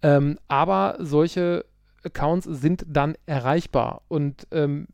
Ähm, 0.02 0.38
aber 0.48 0.96
solche 1.00 1.64
Accounts 2.04 2.46
sind 2.46 2.86
dann 2.88 3.16
erreichbar. 3.26 4.02
Und 4.08 4.46
ähm, 4.52 4.86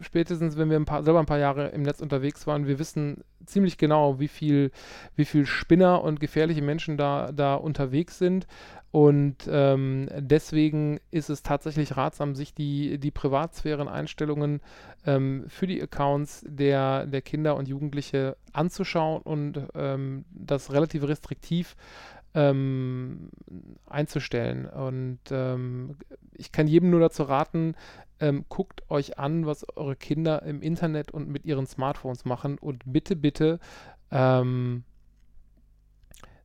spätestens, 0.00 0.56
wenn 0.56 0.70
wir 0.70 0.78
ein 0.78 0.84
paar, 0.84 1.02
selber 1.02 1.20
ein 1.20 1.26
paar 1.26 1.38
Jahre 1.38 1.68
im 1.68 1.82
Netz 1.82 2.00
unterwegs 2.00 2.46
waren, 2.46 2.66
wir 2.66 2.78
wissen 2.78 3.24
ziemlich 3.46 3.78
genau, 3.78 4.20
wie 4.20 4.28
viel, 4.28 4.70
wie 5.16 5.24
viel 5.24 5.46
Spinner 5.46 6.02
und 6.02 6.20
gefährliche 6.20 6.62
Menschen 6.62 6.96
da, 6.96 7.32
da 7.32 7.54
unterwegs 7.54 8.18
sind. 8.18 8.46
Und 8.92 9.48
ähm, 9.48 10.08
deswegen 10.18 10.98
ist 11.12 11.30
es 11.30 11.44
tatsächlich 11.44 11.96
ratsam, 11.96 12.34
sich 12.34 12.54
die, 12.54 12.98
die 12.98 13.12
Privatsphären-Einstellungen 13.12 14.60
ähm, 15.06 15.44
für 15.46 15.68
die 15.68 15.80
Accounts 15.80 16.44
der, 16.46 17.06
der 17.06 17.22
Kinder 17.22 17.54
und 17.54 17.68
Jugendliche 17.68 18.36
anzuschauen 18.52 19.22
und 19.22 19.62
ähm, 19.74 20.24
das 20.32 20.72
relativ 20.72 21.04
restriktiv 21.04 21.76
ähm, 22.34 23.30
einzustellen. 23.86 24.66
Und 24.66 25.20
ähm, 25.30 25.96
ich 26.32 26.52
kann 26.52 26.66
jedem 26.66 26.90
nur 26.90 27.00
dazu 27.00 27.24
raten, 27.24 27.74
ähm, 28.20 28.44
guckt 28.48 28.88
euch 28.90 29.18
an, 29.18 29.46
was 29.46 29.66
eure 29.76 29.96
Kinder 29.96 30.42
im 30.42 30.62
Internet 30.62 31.10
und 31.10 31.28
mit 31.28 31.44
ihren 31.44 31.66
Smartphones 31.66 32.24
machen 32.24 32.58
und 32.58 32.82
bitte, 32.86 33.16
bitte 33.16 33.58
ähm, 34.10 34.84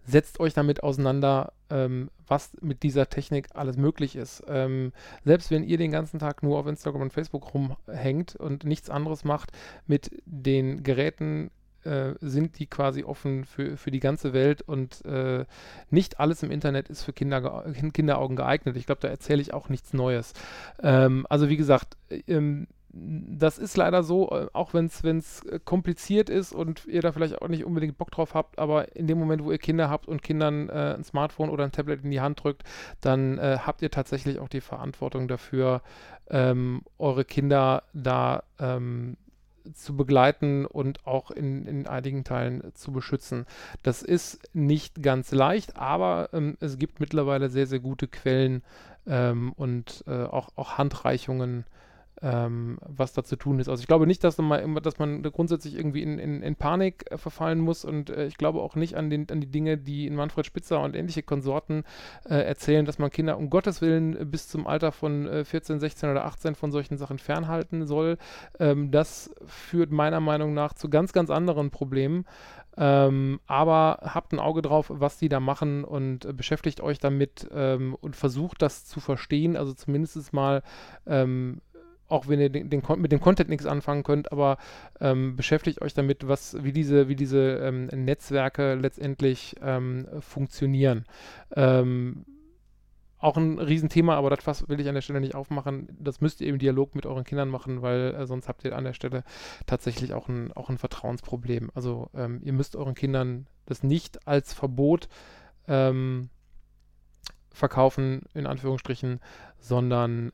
setzt 0.06 0.39
euch 0.39 0.54
damit 0.54 0.84
auseinander, 0.84 1.54
ähm, 1.70 2.10
was 2.27 2.54
mit 2.62 2.84
dieser 2.84 3.10
Technik 3.10 3.50
alles 3.54 3.77
möglich 3.77 4.15
ist. 4.15 4.44
Ähm, 4.48 4.94
selbst 5.24 5.51
wenn 5.51 5.63
ihr 5.63 5.77
den 5.77 5.92
ganzen 5.92 6.20
Tag 6.20 6.44
nur 6.44 6.60
auf 6.60 6.68
Instagram 6.68 7.04
und 7.04 7.13
Facebook 7.13 7.54
rumhängt 7.54 8.36
und 8.36 8.63
nichts 8.63 8.89
anderes 8.89 9.24
macht, 9.24 9.51
mit 9.88 10.12
den 10.25 10.84
Geräten 10.84 11.51
äh, 11.86 12.15
sind 12.22 12.60
die 12.60 12.68
quasi 12.68 13.04
offen 13.04 13.46
für, 13.46 13.77
für 13.77 13.92
die 13.92 14.00
ganze 14.00 14.34
Welt 14.34 14.62
und 14.62 15.04
äh, 15.06 15.46
nicht 15.89 16.20
alles 16.20 16.44
im 16.44 16.51
Internet 16.51 16.89
ist 16.89 17.04
für 17.04 17.13
Kinder, 17.13 17.65
Kinderaugen 17.94 18.36
geeignet. 18.36 18.77
Ich 18.77 18.86
glaube, 18.86 19.01
da 19.01 19.08
erzähle 19.08 19.42
ich 19.42 19.54
auch 19.54 19.70
nichts 19.70 19.94
Neues. 19.94 20.34
Ähm, 20.82 21.25
also 21.30 21.50
wie 21.50 21.58
gesagt, 21.58 21.98
ähm, 22.27 22.68
das 22.98 23.58
ist 23.58 23.75
leider 23.75 24.04
so, 24.04 24.30
äh, 24.32 24.48
auch 24.54 24.74
wenn 24.74 24.86
es 24.86 25.42
kompliziert 25.65 26.30
ist 26.30 26.54
und 26.54 26.86
ihr 26.86 27.01
da 27.01 27.12
vielleicht 27.12 27.42
auch 27.42 27.50
nicht 27.50 27.65
unbedingt 27.65 27.98
Bock 27.98 28.10
drauf 28.12 28.34
habt, 28.34 28.58
aber 28.58 28.96
in 28.96 29.08
dem 29.08 29.20
Moment, 29.20 29.44
wo 29.44 29.51
ihr 29.51 29.58
Kinder 29.58 29.89
habt 29.89 30.08
und 30.08 30.24
Kindern 30.24 30.70
äh, 30.70 30.96
ein 30.96 31.04
Smartphone 31.04 31.50
oder 31.50 31.65
ein 31.65 31.74
Tablet 31.74 32.04
in 32.04 32.12
die 32.12 32.22
Hand 32.22 32.44
drückt, 32.44 32.63
dann 33.01 33.38
äh, 33.38 33.60
habt 33.62 33.82
ihr 33.82 33.92
tatsächlich 33.92 34.39
auch 34.39 34.48
die 34.48 34.62
Verantwortung 34.62 35.27
dafür, 35.27 35.82
ähm, 36.30 36.84
eure 36.98 37.25
Kinder 37.25 37.84
da 37.94 38.44
ähm, 38.60 39.18
zu 39.74 39.95
begleiten 39.95 40.65
und 40.65 41.05
auch 41.05 41.31
in, 41.31 41.65
in 41.65 41.88
einigen 41.88 42.24
Teilen 42.24 42.63
zu 42.74 42.91
beschützen. 42.91 43.45
Das 43.84 44.01
ist 44.01 44.39
nicht 44.53 45.01
ganz 45.01 45.31
leicht, 45.31 45.77
aber 45.77 46.29
ähm, 46.34 46.57
es 46.60 46.77
gibt 46.77 47.00
mittlerweile 47.00 47.50
sehr, 47.50 47.67
sehr 47.67 47.79
gute 47.79 48.07
Quellen 48.07 48.63
ähm, 49.07 49.53
und 49.53 50.03
äh, 50.07 50.24
auch, 50.24 50.50
auch 50.55 50.77
Handreichungen, 50.77 51.65
ähm, 52.22 52.77
was 52.81 53.13
da 53.13 53.24
zu 53.24 53.36
tun 53.36 53.60
ist. 53.60 53.69
Also 53.69 53.81
ich 53.81 53.88
glaube 53.88 54.07
nicht, 54.07 54.24
dass 54.24 54.38
man, 54.38 54.75
dass 54.75 55.00
man 55.00 55.22
grundsätzlich 55.24 55.75
irgendwie 55.75 56.01
in, 56.01 56.17
in, 56.17 56.41
in 56.41 56.55
Panik 56.55 57.05
äh, 57.12 57.17
verfallen 57.17 57.60
muss 57.60 57.84
und 57.84 58.10
äh, 58.10 58.25
ich 58.27 58.38
glaube 58.38 58.62
auch 58.62 58.75
nicht 58.75 58.95
an, 58.95 59.10
den, 59.10 59.29
an 59.29 59.41
die 59.41 59.51
Dinge, 59.51 59.77
die 59.77 60.07
in 60.07 60.15
Manfred 60.15 60.45
Spitzer 60.45 60.81
und 60.81 60.95
ähnliche 60.95 61.24
Konsorten 61.24 61.84
äh, 62.29 62.36
erzählen, 62.36 62.86
dass 62.86 63.00
man 63.00 63.12
Kinder 63.12 63.38
um 63.38 63.50
Gottes 63.50 63.81
Willen 63.81 64.31
bis 64.31 64.48
zum 64.48 64.67
Alter 64.67 64.91
von 64.91 65.45
14, 65.45 65.77
äh, 65.77 65.79
16 65.79 66.10
oder 66.10 66.25
18 66.25 66.55
von 66.55 66.72
solchen 66.72 66.98
Sachen 66.98 67.19
fernhalten 67.19 67.86
soll. 67.86 68.17
Ähm, 68.60 68.91
das 68.91 69.34
führt 69.45 69.91
meiner 69.91 70.19
Meinung 70.19 70.53
nach 70.53 70.74
zu 70.74 70.89
ganz, 70.89 71.13
ganz 71.13 71.29
anderen 71.29 71.69
Problemen. 71.69 72.25
Ähm, 72.77 73.39
aber 73.48 74.00
habt 74.01 74.34
ein 74.34 74.39
Auge 74.39 74.62
drauf, 74.62 74.91
was 74.93 75.17
die 75.17 75.29
da 75.29 75.39
machen 75.39 75.86
und 75.86 76.25
äh, 76.25 76.34
beschäftigt 76.34 76.81
euch 76.81 77.00
damit 77.00 77.48
ähm, 77.53 77.95
und 78.01 78.17
versucht 78.17 78.62
das 78.62 78.86
zu 78.86 79.00
verstehen, 79.00 79.55
also 79.55 79.74
zumindest 79.74 80.34
mal 80.34 80.62
ähm, 81.07 81.62
auch 82.07 82.27
wenn 82.27 82.39
ihr 82.39 82.50
den, 82.50 82.69
den, 82.69 82.83
mit 82.97 83.12
dem 83.12 83.19
Content 83.19 83.50
nichts 83.50 83.65
anfangen 83.65 84.03
könnt, 84.03 84.31
aber 84.31 84.57
ähm, 85.00 85.35
beschäftigt 85.35 85.81
euch 85.81 85.93
damit, 85.93 86.27
was, 86.27 86.63
wie 86.63 86.71
diese, 86.71 87.07
wie 87.07 87.15
diese 87.15 87.57
ähm, 87.57 87.85
Netzwerke 87.88 88.75
letztendlich 88.75 89.55
ähm, 89.62 90.07
funktionieren. 90.19 91.05
Ähm, 91.55 92.25
auch 93.17 93.38
ein 93.38 93.57
Riesenthema, 93.57 94.15
aber 94.15 94.29
das 94.29 94.69
will 94.69 94.79
ich 94.79 94.88
an 94.88 94.93
der 94.93 95.01
Stelle 95.01 95.19
nicht 95.19 95.33
aufmachen. 95.33 95.88
Das 96.00 96.21
müsst 96.21 96.41
ihr 96.41 96.47
im 96.47 96.59
Dialog 96.59 96.93
mit 96.93 97.07
euren 97.07 97.24
Kindern 97.24 97.50
machen, 97.50 97.81
weil 97.81 98.13
äh, 98.13 98.27
sonst 98.27 98.47
habt 98.47 98.63
ihr 98.63 98.75
an 98.75 98.83
der 98.83 98.93
Stelle 98.93 99.24
tatsächlich 99.65 100.13
auch 100.13 100.29
ein, 100.29 100.51
auch 100.53 100.69
ein 100.69 100.77
Vertrauensproblem. 100.77 101.71
Also 101.74 102.09
ähm, 102.13 102.41
ihr 102.43 102.53
müsst 102.53 102.75
euren 102.75 102.93
Kindern 102.93 103.47
das 103.65 103.81
nicht 103.81 104.27
als 104.27 104.53
Verbot 104.53 105.07
ähm, 105.67 106.29
verkaufen, 107.50 108.24
in 108.35 108.45
Anführungsstrichen, 108.45 109.19
sondern 109.57 110.31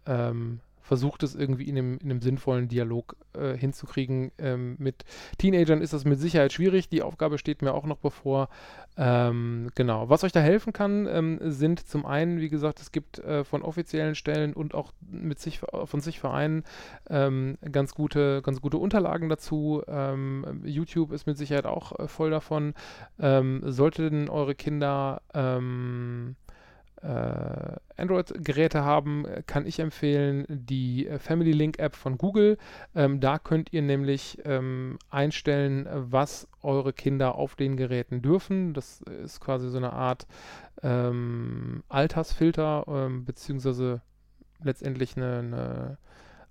versucht 0.92 1.24
es 1.24 1.36
irgendwie 1.36 1.70
in 1.70 1.78
einem, 1.78 1.98
in 2.00 2.12
einem 2.12 2.22
sinnvollen 2.22 2.68
Dialog 2.68 3.16
äh, 3.32 3.56
hinzukriegen. 3.56 4.34
Ähm, 4.38 4.76
mit 4.78 5.06
Teenagern 5.38 5.82
ist 5.82 5.94
das 5.94 6.04
mit 6.04 6.20
Sicherheit 6.20 6.52
schwierig. 6.52 6.90
Die 6.90 7.02
Aufgabe 7.02 7.38
steht 7.38 7.62
mir 7.62 7.74
auch 7.74 7.86
noch 7.86 7.96
bevor. 7.96 8.50
Ähm, 8.98 9.70
genau. 9.74 10.10
Was 10.10 10.26
euch 10.26 10.34
da 10.34 10.42
helfen 10.42 10.74
kann, 10.74 11.08
ähm, 11.10 11.40
sind 11.44 11.80
zum 11.88 12.06
einen, 12.06 12.42
wie 12.42 12.50
gesagt, 12.50 12.82
es 12.82 12.92
gibt 12.92 13.20
äh, 13.20 13.46
von 13.46 13.62
offiziellen 13.62 14.16
Stellen 14.16 14.52
und 14.52 14.76
auch 14.76 14.92
mit 15.10 15.40
sich, 15.40 15.62
von 15.86 16.02
sich 16.02 16.20
Vereinen 16.20 16.66
ähm, 17.10 17.58
ganz, 17.72 17.96
gute, 17.96 18.42
ganz 18.42 18.60
gute 18.60 18.78
Unterlagen 18.78 19.30
dazu. 19.30 19.84
Ähm, 19.88 20.62
YouTube 20.66 21.14
ist 21.14 21.26
mit 21.26 21.38
Sicherheit 21.38 21.66
auch 21.66 21.98
äh, 22.00 22.10
voll 22.10 22.32
davon. 22.32 22.74
Ähm, 23.18 23.62
sollten 23.66 24.28
eure 24.28 24.56
Kinder 24.56 25.22
Android-Geräte 27.02 28.84
haben, 28.84 29.26
kann 29.48 29.66
ich 29.66 29.80
empfehlen 29.80 30.46
die 30.50 31.08
äh, 31.08 31.20
Family 31.20 31.52
Link 31.52 31.80
App 31.80 31.96
von 31.96 32.18
Google. 32.18 32.58
Ähm, 32.96 33.20
da 33.20 33.40
könnt 33.40 33.74
ihr 33.74 33.82
nämlich 33.82 34.40
ähm, 34.46 34.98
einstellen, 35.10 35.88
was 35.92 36.48
eure 36.62 36.94
Kinder 36.94 37.36
auf 37.36 37.56
den 37.56 37.78
Geräten 37.78 38.22
dürfen. 38.22 38.74
Das 38.74 39.02
ist 39.02 39.40
quasi 39.40 39.70
so 39.70 39.78
eine 39.78 39.94
Art 39.94 40.28
ähm, 40.84 41.84
Altersfilter, 41.90 42.86
ähm, 42.88 43.26
beziehungsweise 43.26 44.02
letztendlich 44.64 45.18
eine, 45.18 45.40
eine 45.40 45.98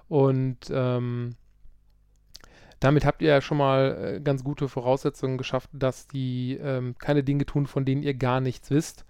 und 0.08 0.58
ähm, 0.70 1.34
damit 2.80 3.04
habt 3.04 3.22
ihr 3.22 3.28
ja 3.28 3.40
schon 3.40 3.58
mal 3.58 4.16
äh, 4.16 4.20
ganz 4.20 4.44
gute 4.44 4.68
Voraussetzungen 4.68 5.38
geschafft, 5.38 5.70
dass 5.72 6.06
die 6.06 6.58
ähm, 6.62 6.94
keine 6.98 7.22
Dinge 7.22 7.46
tun, 7.46 7.66
von 7.66 7.84
denen 7.84 8.02
ihr 8.02 8.14
gar 8.14 8.40
nichts 8.40 8.70
wisst. 8.70 9.04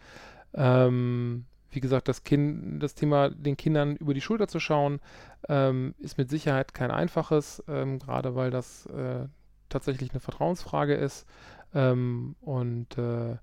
Ähm, 0.55 1.47
wie 1.71 1.81
gesagt, 1.81 2.09
das, 2.09 2.25
kind, 2.25 2.83
das 2.83 2.95
Thema 2.95 3.29
den 3.31 3.57
Kindern 3.57 3.97
über 3.97 4.15
die 4.15 4.21
Schulter 4.21 4.49
zu 4.49 4.61
schauen, 4.61 5.01
ähm, 5.49 5.95
ist 5.99 6.17
mit 6.17 6.31
Sicherheit 6.31 6.75
kein 6.75 6.91
einfaches, 6.91 7.63
ähm, 7.69 7.99
gerade 7.99 8.35
weil 8.35 8.51
das 8.51 8.87
äh, 8.87 9.27
tatsächlich 9.69 10.11
eine 10.11 10.21
Vertrauensfrage 10.21 10.95
ist. 10.95 11.27
Ähm, 11.75 12.37
und 12.41 12.97
äh, 12.97 13.37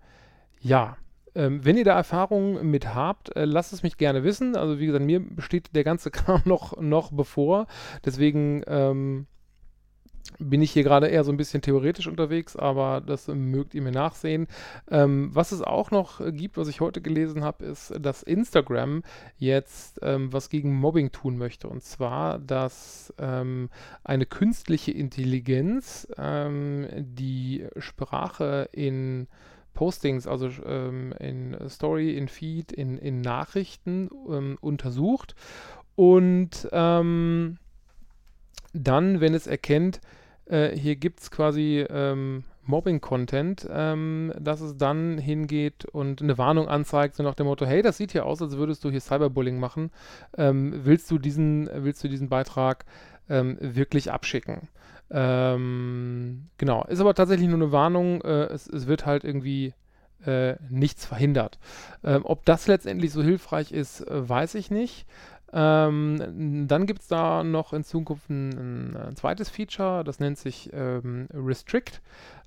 ja, 0.62 0.98
ähm, 1.36 1.66
wenn 1.66 1.78
ihr 1.78 1.84
da 1.84 1.96
Erfahrungen 1.96 2.70
mit 2.70 2.94
habt, 2.94 3.36
äh, 3.36 3.46
lasst 3.46 3.74
es 3.74 3.84
mich 3.84 3.98
gerne 3.98 4.24
wissen. 4.24 4.56
Also 4.56 4.80
wie 4.80 4.86
gesagt, 4.86 5.04
mir 5.04 5.20
besteht 5.20 5.76
der 5.76 5.84
ganze 5.84 6.12
Kram 6.12 6.42
noch, 6.46 6.80
noch 6.80 7.12
bevor. 7.12 7.68
Deswegen 8.06 8.64
ähm, 8.68 9.28
bin 10.40 10.62
ich 10.62 10.72
hier 10.72 10.84
gerade 10.84 11.08
eher 11.08 11.24
so 11.24 11.32
ein 11.32 11.38
bisschen 11.38 11.62
theoretisch 11.62 12.08
unterwegs, 12.08 12.56
aber 12.56 13.02
das 13.02 13.28
mögt 13.28 13.74
ihr 13.74 13.82
mir 13.82 13.92
nachsehen. 13.92 14.48
Ähm, 14.90 15.30
was 15.34 15.52
es 15.52 15.62
auch 15.62 15.92
noch 15.92 16.22
gibt, 16.32 16.58
was 16.58 16.68
ich 16.68 16.82
heute 16.82 17.02
gelesen 17.02 17.44
habe, 17.44 17.66
ist, 17.66 17.94
dass 18.00 18.24
Instagram 18.24 19.04
jetzt 19.38 20.00
ähm, 20.02 20.32
was 20.32 20.50
gegen 20.50 20.74
Mobbing 20.74 21.12
tun 21.12 21.38
möchte. 21.38 21.68
Und 21.68 21.84
zwar, 21.84 22.40
dass 22.40 23.14
ähm, 23.18 23.70
eine 24.04 24.26
künstliche 24.26 24.92
Intelligenz 24.92 26.08
ähm, 26.18 26.88
die 26.98 27.68
Sprache 27.78 28.70
in 28.72 29.28
Postings, 29.74 30.28
also 30.28 30.50
ähm, 30.66 31.14
in 31.20 31.58
Story, 31.68 32.16
in 32.16 32.28
Feed, 32.28 32.72
in, 32.72 32.98
in 32.98 33.22
Nachrichten 33.22 34.10
ähm, 34.30 34.58
untersucht 34.62 35.36
und 35.96 36.68
dann, 38.74 39.22
wenn 39.22 39.34
es 39.34 39.48
erkennt, 39.48 40.02
äh, 40.46 40.70
hier 40.76 40.96
gibt 40.96 41.22
es 41.22 41.32
quasi 41.32 41.86
ähm, 41.90 42.44
Mobbing-Content, 42.66 43.68
ähm, 43.72 44.34
dass 44.40 44.62
es 44.62 44.78
dann 44.78 45.18
hingeht 45.18 45.86
und 45.86 46.22
eine 46.22 46.38
Warnung 46.38 46.68
anzeigt, 46.68 47.16
so 47.16 47.24
nach 47.24 47.36
dem 47.36 47.48
Motto, 47.48 47.66
hey, 47.66 47.82
das 47.82 47.98
sieht 47.98 48.12
hier 48.12 48.26
aus, 48.26 48.42
als 48.42 48.58
würdest 48.58 48.84
du 48.84 48.90
hier 48.90 49.02
Cyberbullying 49.02 49.60
machen. 49.60 49.92
Ähm, 50.38 50.74
willst 50.84 51.12
du 51.12 51.18
diesen, 51.18 51.70
willst 51.74 52.04
du 52.04 52.08
diesen 52.08 52.30
Beitrag 52.30 52.86
ähm, 53.30 53.58
wirklich 53.60 54.12
abschicken? 54.12 54.70
Ähm, 55.12 56.48
genau, 56.58 56.86
ist 56.86 57.00
aber 57.00 57.14
tatsächlich 57.14 57.48
nur 57.48 57.58
eine 57.58 57.72
Warnung. 57.72 58.22
Äh, 58.22 58.46
es, 58.46 58.68
es, 58.68 58.88
wird 58.88 59.06
halt 59.06 59.24
irgendwie 59.24 59.74
äh, 60.26 60.56
nichts 60.70 61.06
verhindert. 61.06 61.60
Ähm, 62.04 62.22
ob 62.24 62.46
das 62.46 62.68
letztendlich 62.68 63.12
so 63.12 63.22
hilfreich 63.22 63.72
ist, 63.72 64.02
äh, 64.02 64.28
weiß 64.30 64.56
ich 64.56 64.72
nicht. 64.72 65.06
Ähm, 65.56 66.68
dann 66.68 66.88
gibt 66.88 67.02
es 67.02 67.08
da 67.08 67.44
noch 67.44 67.74
in 67.74 67.84
Zukunft 67.84 68.30
ein, 68.30 68.96
ein, 68.96 69.16
zweites 69.16 69.50
Feature, 69.50 70.04
das 70.04 70.20
nennt 70.20 70.40
sich 70.40 70.72
ähm, 70.74 71.28
Restrict. 71.32 72.02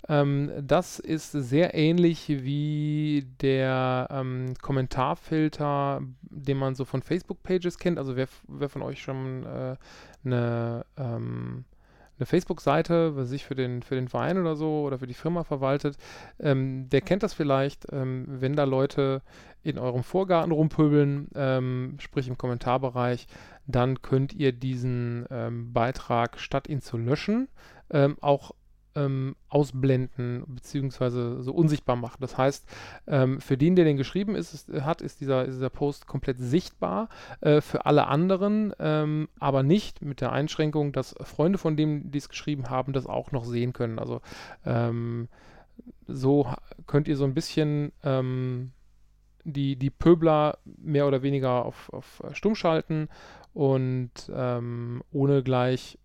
Ähm, 0.08 0.50
das 0.60 0.98
ist 0.98 1.30
sehr 1.30 1.74
ähnlich 1.74 2.28
wie 2.28 3.26
der 3.40 4.08
ähm, 4.10 4.54
Kommentarfilter, 4.60 6.02
den 6.22 6.58
man 6.58 6.74
so 6.74 6.84
von 6.84 7.02
Facebook-Pages 7.02 7.78
kennt. 7.78 7.98
Also 7.98 8.16
wer, 8.16 8.26
wer, 8.48 8.68
von 8.68 8.82
euch 8.82 9.00
schon 9.00 9.44
äh, 9.44 9.76
eine 10.24 10.84
ähm, 10.96 11.64
eine 12.18 12.26
Facebook-Seite, 12.26 13.16
was 13.16 13.28
sich 13.28 13.44
für 13.44 13.54
den, 13.54 13.82
für 13.82 13.94
den 13.94 14.08
Verein 14.08 14.38
oder 14.38 14.56
so 14.56 14.82
oder 14.82 14.98
für 14.98 15.06
die 15.06 15.14
Firma 15.14 15.44
verwaltet, 15.44 15.96
ähm, 16.40 16.88
der 16.88 17.00
kennt 17.00 17.22
das 17.22 17.34
vielleicht, 17.34 17.86
ähm, 17.92 18.24
wenn 18.28 18.56
da 18.56 18.64
Leute 18.64 19.22
in 19.62 19.78
eurem 19.78 20.02
Vorgarten 20.02 20.52
rumpöbeln, 20.52 21.28
ähm, 21.34 21.96
sprich 21.98 22.28
im 22.28 22.38
Kommentarbereich, 22.38 23.26
dann 23.66 24.00
könnt 24.00 24.32
ihr 24.32 24.52
diesen 24.52 25.26
ähm, 25.30 25.72
Beitrag, 25.72 26.38
statt 26.38 26.68
ihn 26.68 26.80
zu 26.80 26.96
löschen, 26.96 27.48
ähm, 27.90 28.16
auch 28.20 28.52
ähm, 28.96 29.36
ausblenden 29.48 30.44
bzw. 30.46 31.42
so 31.42 31.52
unsichtbar 31.52 31.96
machen. 31.96 32.18
Das 32.20 32.36
heißt, 32.36 32.66
ähm, 33.06 33.40
für 33.40 33.56
den, 33.56 33.76
der 33.76 33.84
den 33.84 33.96
geschrieben 33.96 34.34
ist, 34.34 34.54
ist 34.54 34.84
hat, 34.84 35.02
ist 35.02 35.20
dieser, 35.20 35.44
ist 35.44 35.56
dieser 35.56 35.70
Post 35.70 36.06
komplett 36.06 36.38
sichtbar. 36.38 37.08
Äh, 37.40 37.60
für 37.60 37.86
alle 37.86 38.08
anderen 38.08 38.72
ähm, 38.78 39.28
aber 39.38 39.62
nicht 39.62 40.02
mit 40.02 40.20
der 40.20 40.32
Einschränkung, 40.32 40.92
dass 40.92 41.14
Freunde 41.20 41.58
von 41.58 41.76
dem, 41.76 42.10
die 42.10 42.18
es 42.18 42.28
geschrieben 42.28 42.70
haben, 42.70 42.92
das 42.92 43.06
auch 43.06 43.32
noch 43.32 43.44
sehen 43.44 43.72
können. 43.72 43.98
Also 43.98 44.20
ähm, 44.64 45.28
so 46.06 46.46
könnt 46.86 47.08
ihr 47.08 47.16
so 47.16 47.24
ein 47.24 47.34
bisschen 47.34 47.92
ähm, 48.02 48.72
die, 49.44 49.76
die 49.76 49.90
Pöbler 49.90 50.58
mehr 50.64 51.06
oder 51.06 51.22
weniger 51.22 51.64
auf, 51.64 51.92
auf 51.92 52.22
stumm 52.32 52.54
schalten 52.54 53.08
und 53.54 54.10
ähm, 54.34 55.02
ohne 55.12 55.42
gleich 55.42 55.98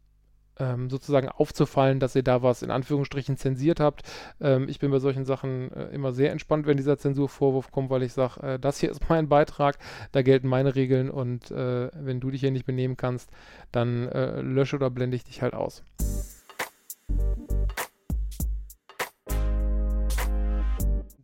ähm, 0.61 0.89
sozusagen 0.89 1.27
aufzufallen, 1.27 1.99
dass 1.99 2.15
ihr 2.15 2.23
da 2.23 2.43
was 2.43 2.61
in 2.61 2.71
Anführungsstrichen 2.71 3.37
zensiert 3.37 3.79
habt. 3.79 4.03
Ähm, 4.39 4.69
ich 4.69 4.79
bin 4.79 4.91
bei 4.91 4.99
solchen 4.99 5.25
Sachen 5.25 5.71
äh, 5.73 5.85
immer 5.87 6.11
sehr 6.11 6.31
entspannt, 6.31 6.67
wenn 6.67 6.77
dieser 6.77 6.97
Zensurvorwurf 6.97 7.71
kommt, 7.71 7.89
weil 7.89 8.03
ich 8.03 8.13
sage, 8.13 8.41
äh, 8.41 8.59
das 8.59 8.79
hier 8.79 8.91
ist 8.91 9.09
mein 9.09 9.27
Beitrag, 9.27 9.77
da 10.11 10.21
gelten 10.21 10.47
meine 10.47 10.75
Regeln 10.75 11.09
und 11.09 11.51
äh, 11.51 11.89
wenn 11.93 12.19
du 12.19 12.29
dich 12.29 12.41
hier 12.41 12.51
nicht 12.51 12.65
benehmen 12.65 12.97
kannst, 12.97 13.31
dann 13.71 14.07
äh, 14.09 14.41
lösche 14.41 14.75
oder 14.75 14.89
blende 14.89 15.17
ich 15.17 15.23
dich 15.23 15.41
halt 15.41 15.53
aus. 15.53 15.83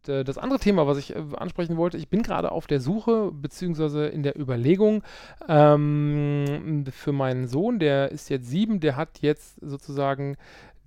Äh, 0.10 0.24
das 0.24 0.38
andere 0.38 0.60
Thema, 0.60 0.88
was 0.88 0.98
ich 0.98 1.16
äh, 1.16 1.24
ansprechen 1.38 1.78
wollte, 1.78 1.98
ich 1.98 2.10
bin 2.10 2.24
gerade 2.24 2.52
auf 2.52 2.68
der 2.68 2.80
Suche, 2.80 3.32
beziehungsweise 3.32 4.08
in 4.08 4.24
der 4.24 4.40
Überlegung 4.40 5.04
ähm, 5.48 6.86
für 6.92 7.12
meinen 7.12 7.48
Sohn, 7.48 7.80
der 7.80 8.12
ist 8.12 8.30
jetzt 8.30 8.48
sieben, 8.48 8.80
der 8.80 8.96
hat 8.96 9.20
jetzt 9.20 9.60
sozusagen 9.62 10.38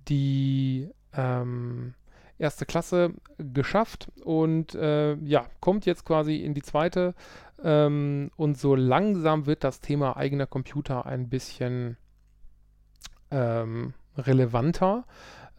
die 0.07 0.89
ähm, 1.13 1.93
erste 2.37 2.65
Klasse 2.65 3.13
geschafft 3.37 4.11
und 4.23 4.75
äh, 4.75 5.15
ja, 5.15 5.45
kommt 5.59 5.85
jetzt 5.85 6.05
quasi 6.05 6.37
in 6.37 6.53
die 6.53 6.63
zweite 6.63 7.13
ähm, 7.63 8.31
und 8.35 8.57
so 8.57 8.75
langsam 8.75 9.45
wird 9.45 9.63
das 9.63 9.79
Thema 9.79 10.17
eigener 10.17 10.47
Computer 10.47 11.05
ein 11.05 11.29
bisschen 11.29 11.97
ähm, 13.29 13.93
relevanter. 14.17 15.05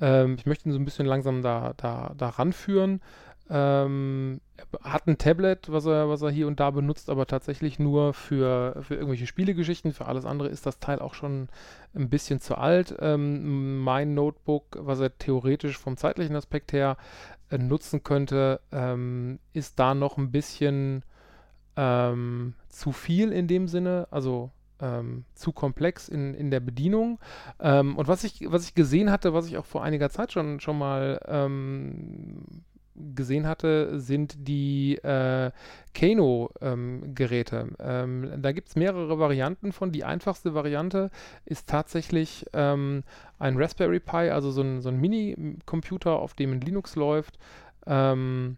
Ähm, 0.00 0.34
ich 0.36 0.46
möchte 0.46 0.68
ihn 0.68 0.72
so 0.72 0.78
ein 0.78 0.84
bisschen 0.84 1.06
langsam 1.06 1.42
da, 1.42 1.74
da, 1.76 2.12
da 2.16 2.28
ranführen. 2.28 3.00
Ähm, 3.54 4.40
hat 4.82 5.06
ein 5.06 5.18
Tablet, 5.18 5.70
was 5.70 5.84
er, 5.84 6.08
was 6.08 6.22
er 6.22 6.30
hier 6.30 6.46
und 6.46 6.58
da 6.58 6.70
benutzt, 6.70 7.10
aber 7.10 7.26
tatsächlich 7.26 7.78
nur 7.78 8.14
für, 8.14 8.78
für 8.80 8.94
irgendwelche 8.94 9.26
Spielegeschichten. 9.26 9.92
Für 9.92 10.06
alles 10.06 10.24
andere 10.24 10.48
ist 10.48 10.64
das 10.64 10.78
Teil 10.78 11.00
auch 11.00 11.12
schon 11.12 11.48
ein 11.94 12.08
bisschen 12.08 12.40
zu 12.40 12.56
alt. 12.56 12.96
Ähm, 13.00 13.80
mein 13.80 14.14
Notebook, 14.14 14.64
was 14.78 15.00
er 15.00 15.18
theoretisch 15.18 15.76
vom 15.76 15.98
zeitlichen 15.98 16.34
Aspekt 16.34 16.72
her 16.72 16.96
äh, 17.50 17.58
nutzen 17.58 18.02
könnte, 18.02 18.60
ähm, 18.72 19.38
ist 19.52 19.78
da 19.78 19.94
noch 19.94 20.16
ein 20.16 20.30
bisschen 20.30 21.02
ähm, 21.76 22.54
zu 22.70 22.92
viel 22.92 23.32
in 23.32 23.48
dem 23.48 23.68
Sinne. 23.68 24.08
Also 24.10 24.50
ähm, 24.80 25.26
zu 25.34 25.52
komplex 25.52 26.08
in, 26.08 26.32
in 26.32 26.50
der 26.50 26.60
Bedienung. 26.60 27.18
Ähm, 27.60 27.98
und 27.98 28.08
was 28.08 28.24
ich, 28.24 28.50
was 28.50 28.64
ich 28.64 28.74
gesehen 28.74 29.10
hatte, 29.10 29.34
was 29.34 29.46
ich 29.46 29.58
auch 29.58 29.66
vor 29.66 29.82
einiger 29.82 30.08
Zeit 30.08 30.32
schon, 30.32 30.58
schon 30.58 30.78
mal 30.78 31.20
ähm, 31.28 32.64
gesehen 32.94 33.46
hatte, 33.46 33.98
sind 34.00 34.34
die 34.48 34.96
äh, 34.96 35.50
Kano-Geräte. 35.94 37.68
Ähm, 37.78 38.24
ähm, 38.24 38.42
da 38.42 38.52
gibt 38.52 38.68
es 38.68 38.76
mehrere 38.76 39.18
Varianten 39.18 39.72
von. 39.72 39.92
Die 39.92 40.04
einfachste 40.04 40.54
Variante 40.54 41.10
ist 41.44 41.68
tatsächlich 41.68 42.46
ähm, 42.52 43.02
ein 43.38 43.56
Raspberry 43.56 44.00
Pi, 44.00 44.30
also 44.30 44.50
so 44.50 44.62
ein, 44.62 44.80
so 44.80 44.88
ein 44.88 45.00
Mini-Computer, 45.00 46.12
auf 46.18 46.34
dem 46.34 46.52
ein 46.52 46.60
Linux 46.60 46.96
läuft. 46.96 47.38
Ähm, 47.86 48.56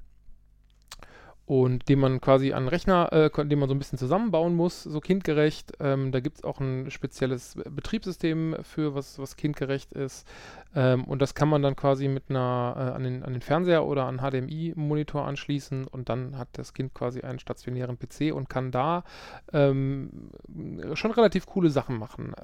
und 1.47 1.89
den 1.89 1.99
man 1.99 2.21
quasi 2.21 2.53
an 2.53 2.69
Rechner, 2.69 3.13
äh, 3.13 3.47
den 3.47 3.59
man 3.59 3.69
so 3.69 3.75
ein 3.75 3.79
bisschen 3.79 3.99
zusammenbauen 3.99 4.55
muss, 4.55 4.83
so 4.83 5.01
kindgerecht. 5.01 5.73
Ähm, 5.79 6.11
da 6.11 6.21
gibt 6.21 6.39
es 6.39 6.45
auch 6.45 6.61
ein 6.61 6.91
spezielles 6.91 7.57
Betriebssystem 7.69 8.57
für, 8.63 8.95
was, 8.95 9.19
was 9.19 9.37
kindgerecht 9.37 9.93
ist. 9.93 10.27
Ähm, 10.75 11.05
und 11.05 11.21
das 11.21 11.35
kann 11.35 11.49
man 11.49 11.63
dann 11.63 11.77
quasi 11.77 12.09
mit 12.09 12.25
einer, 12.31 12.75
äh, 12.77 12.97
an, 12.97 13.03
den, 13.03 13.23
an 13.23 13.33
den 13.33 13.43
Fernseher 13.43 13.85
oder 13.85 14.07
an 14.07 14.19
HDMI-Monitor 14.19 15.27
anschließen 15.27 15.87
und 15.87 16.09
dann 16.09 16.39
hat 16.39 16.49
das 16.53 16.73
Kind 16.73 16.95
quasi 16.95 17.21
einen 17.21 17.39
stationären 17.39 17.99
PC 17.99 18.35
und 18.35 18.49
kann 18.49 18.71
da 18.71 19.05
ähm, 19.53 20.31
schon 20.95 21.11
relativ 21.11 21.47
coole 21.47 21.71
Sachen 21.71 21.99
machen. 21.99 22.35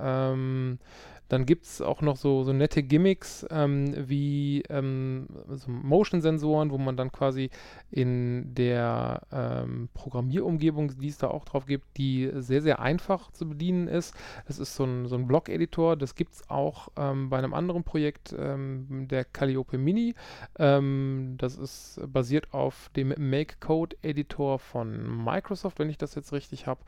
Dann 1.30 1.46
gibt 1.46 1.64
es 1.64 1.80
auch 1.80 2.02
noch 2.02 2.16
so, 2.16 2.42
so 2.42 2.52
nette 2.52 2.82
Gimmicks 2.82 3.46
ähm, 3.50 3.94
wie 4.08 4.62
ähm, 4.68 5.28
so 5.48 5.70
Motion-Sensoren, 5.70 6.72
wo 6.72 6.78
man 6.78 6.96
dann 6.96 7.12
quasi 7.12 7.50
in 7.92 8.52
der 8.52 9.22
ähm, 9.30 9.88
Programmierumgebung, 9.94 10.98
die 10.98 11.06
es 11.06 11.18
da 11.18 11.28
auch 11.28 11.44
drauf 11.44 11.66
gibt, 11.66 11.96
die 11.98 12.30
sehr, 12.34 12.62
sehr 12.62 12.80
einfach 12.80 13.30
zu 13.30 13.48
bedienen 13.48 13.86
ist. 13.86 14.12
Es 14.46 14.58
ist 14.58 14.74
so 14.74 14.82
ein, 14.82 15.06
so 15.06 15.14
ein 15.14 15.28
Block-Editor, 15.28 15.96
das 15.96 16.16
gibt 16.16 16.34
es 16.34 16.50
auch 16.50 16.88
ähm, 16.96 17.30
bei 17.30 17.38
einem 17.38 17.54
anderen 17.54 17.84
Projekt, 17.84 18.34
ähm, 18.36 19.06
der 19.08 19.24
Calliope 19.24 19.78
Mini. 19.78 20.16
Ähm, 20.58 21.36
das 21.38 21.56
ist 21.56 22.00
basiert 22.08 22.52
auf 22.52 22.90
dem 22.96 23.14
Make-Code-Editor 23.16 24.58
von 24.58 25.24
Microsoft, 25.24 25.78
wenn 25.78 25.90
ich 25.90 25.98
das 25.98 26.16
jetzt 26.16 26.32
richtig 26.32 26.66
habe. 26.66 26.80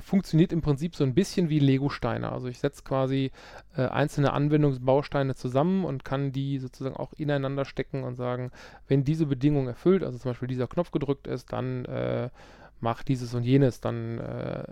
funktioniert 0.00 0.52
im 0.52 0.60
Prinzip 0.60 0.94
so 0.94 1.02
ein 1.02 1.14
bisschen 1.14 1.48
wie 1.48 1.58
Lego-Steine. 1.58 2.30
Also 2.30 2.46
ich 2.46 2.60
setze 2.60 2.84
quasi 2.84 3.32
äh, 3.76 3.86
einzelne 3.86 4.32
Anwendungsbausteine 4.32 5.34
zusammen 5.34 5.84
und 5.84 6.04
kann 6.04 6.32
die 6.32 6.58
sozusagen 6.58 6.96
auch 6.96 7.12
ineinander 7.14 7.64
stecken 7.64 8.04
und 8.04 8.16
sagen, 8.16 8.50
wenn 8.88 9.04
diese 9.04 9.26
Bedingung 9.26 9.66
erfüllt, 9.66 10.02
also 10.02 10.18
zum 10.18 10.30
Beispiel 10.30 10.48
dieser 10.48 10.66
Knopf 10.66 10.90
gedrückt 10.90 11.26
ist, 11.26 11.52
dann 11.52 11.84
äh, 11.86 12.30
macht 12.80 13.08
dieses 13.08 13.32
und 13.34 13.44
jenes, 13.44 13.80
dann 13.80 14.18
äh, 14.18 14.64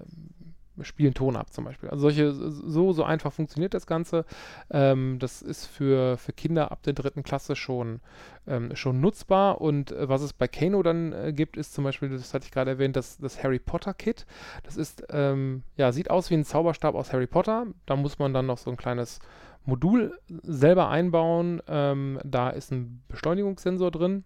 spielen 0.83 1.15
Ton 1.15 1.37
ab 1.37 1.53
zum 1.53 1.65
Beispiel. 1.65 1.89
Also 1.89 2.03
solche, 2.03 2.33
so, 2.33 2.93
so 2.93 3.05
einfach 3.05 3.33
funktioniert 3.33 3.75
das 3.75 3.87
Ganze. 3.87 4.25
Ähm, 4.71 5.19
das 5.19 5.43
ist 5.43 5.67
für, 5.67 6.17
für 6.17 6.33
Kinder 6.33 6.73
ab 6.73 6.83
der 6.83 6.93
dritten 6.93 7.23
Klasse 7.23 7.57
schon, 7.57 8.01
ähm, 8.47 8.75
schon 8.77 9.01
nutzbar. 9.01 9.61
Und 9.61 9.93
äh, 9.93 10.09
was 10.09 10.23
es 10.23 10.33
bei 10.33 10.49
Kano 10.49 10.83
dann 10.83 11.13
äh, 11.13 11.33
gibt, 11.33 11.57
ist 11.57 11.73
zum 11.75 11.85
Beispiel, 11.85 12.09
das 12.09 12.35
hatte 12.35 12.45
ich 12.47 12.53
gerade 12.53 12.71
erwähnt, 12.71 12.97
das, 12.97 13.19
das 13.19 13.43
Harry 13.43 13.59
Potter 13.59 13.95
Kit. 13.95 14.27
Das 14.63 14.77
ist, 14.77 15.05
ähm, 15.11 15.63
ja, 15.77 15.93
sieht 15.93 16.11
aus 16.11 16.31
wie 16.31 16.35
ein 16.35 16.45
Zauberstab 16.45 16.95
aus 16.95 17.13
Harry 17.13 17.27
Potter. 17.27 17.67
Da 17.87 17.97
muss 17.97 18.19
man 18.19 18.35
dann 18.35 18.47
noch 18.47 18.59
so 18.59 18.71
ein 18.71 18.77
kleines 18.77 19.21
Modul 19.65 20.19
selber 20.43 20.89
einbauen. 20.89 21.63
Ähm, 21.69 22.19
da 22.25 22.51
ist 22.51 22.73
ein 22.73 23.03
Beschleunigungssensor 23.09 23.91
drin 23.91 24.25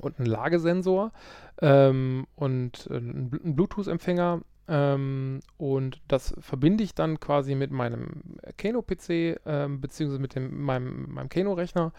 und 0.00 0.18
ein 0.18 0.26
Lagesensor 0.26 1.12
ähm, 1.60 2.26
und 2.34 2.88
äh, 2.90 2.96
ein, 2.96 3.30
ein 3.44 3.56
Bluetooth-Empfänger 3.56 4.42
ähm, 4.66 5.40
und 5.58 6.00
das 6.08 6.34
verbinde 6.38 6.84
ich 6.84 6.94
dann 6.94 7.20
quasi 7.20 7.54
mit 7.54 7.70
meinem 7.70 8.22
Kano-PC 8.56 9.40
ähm, 9.44 9.80
beziehungsweise 9.80 10.20
mit 10.20 10.34
dem, 10.34 10.62
meinem, 10.62 11.12
meinem 11.12 11.28
Kano-Rechner 11.28 11.92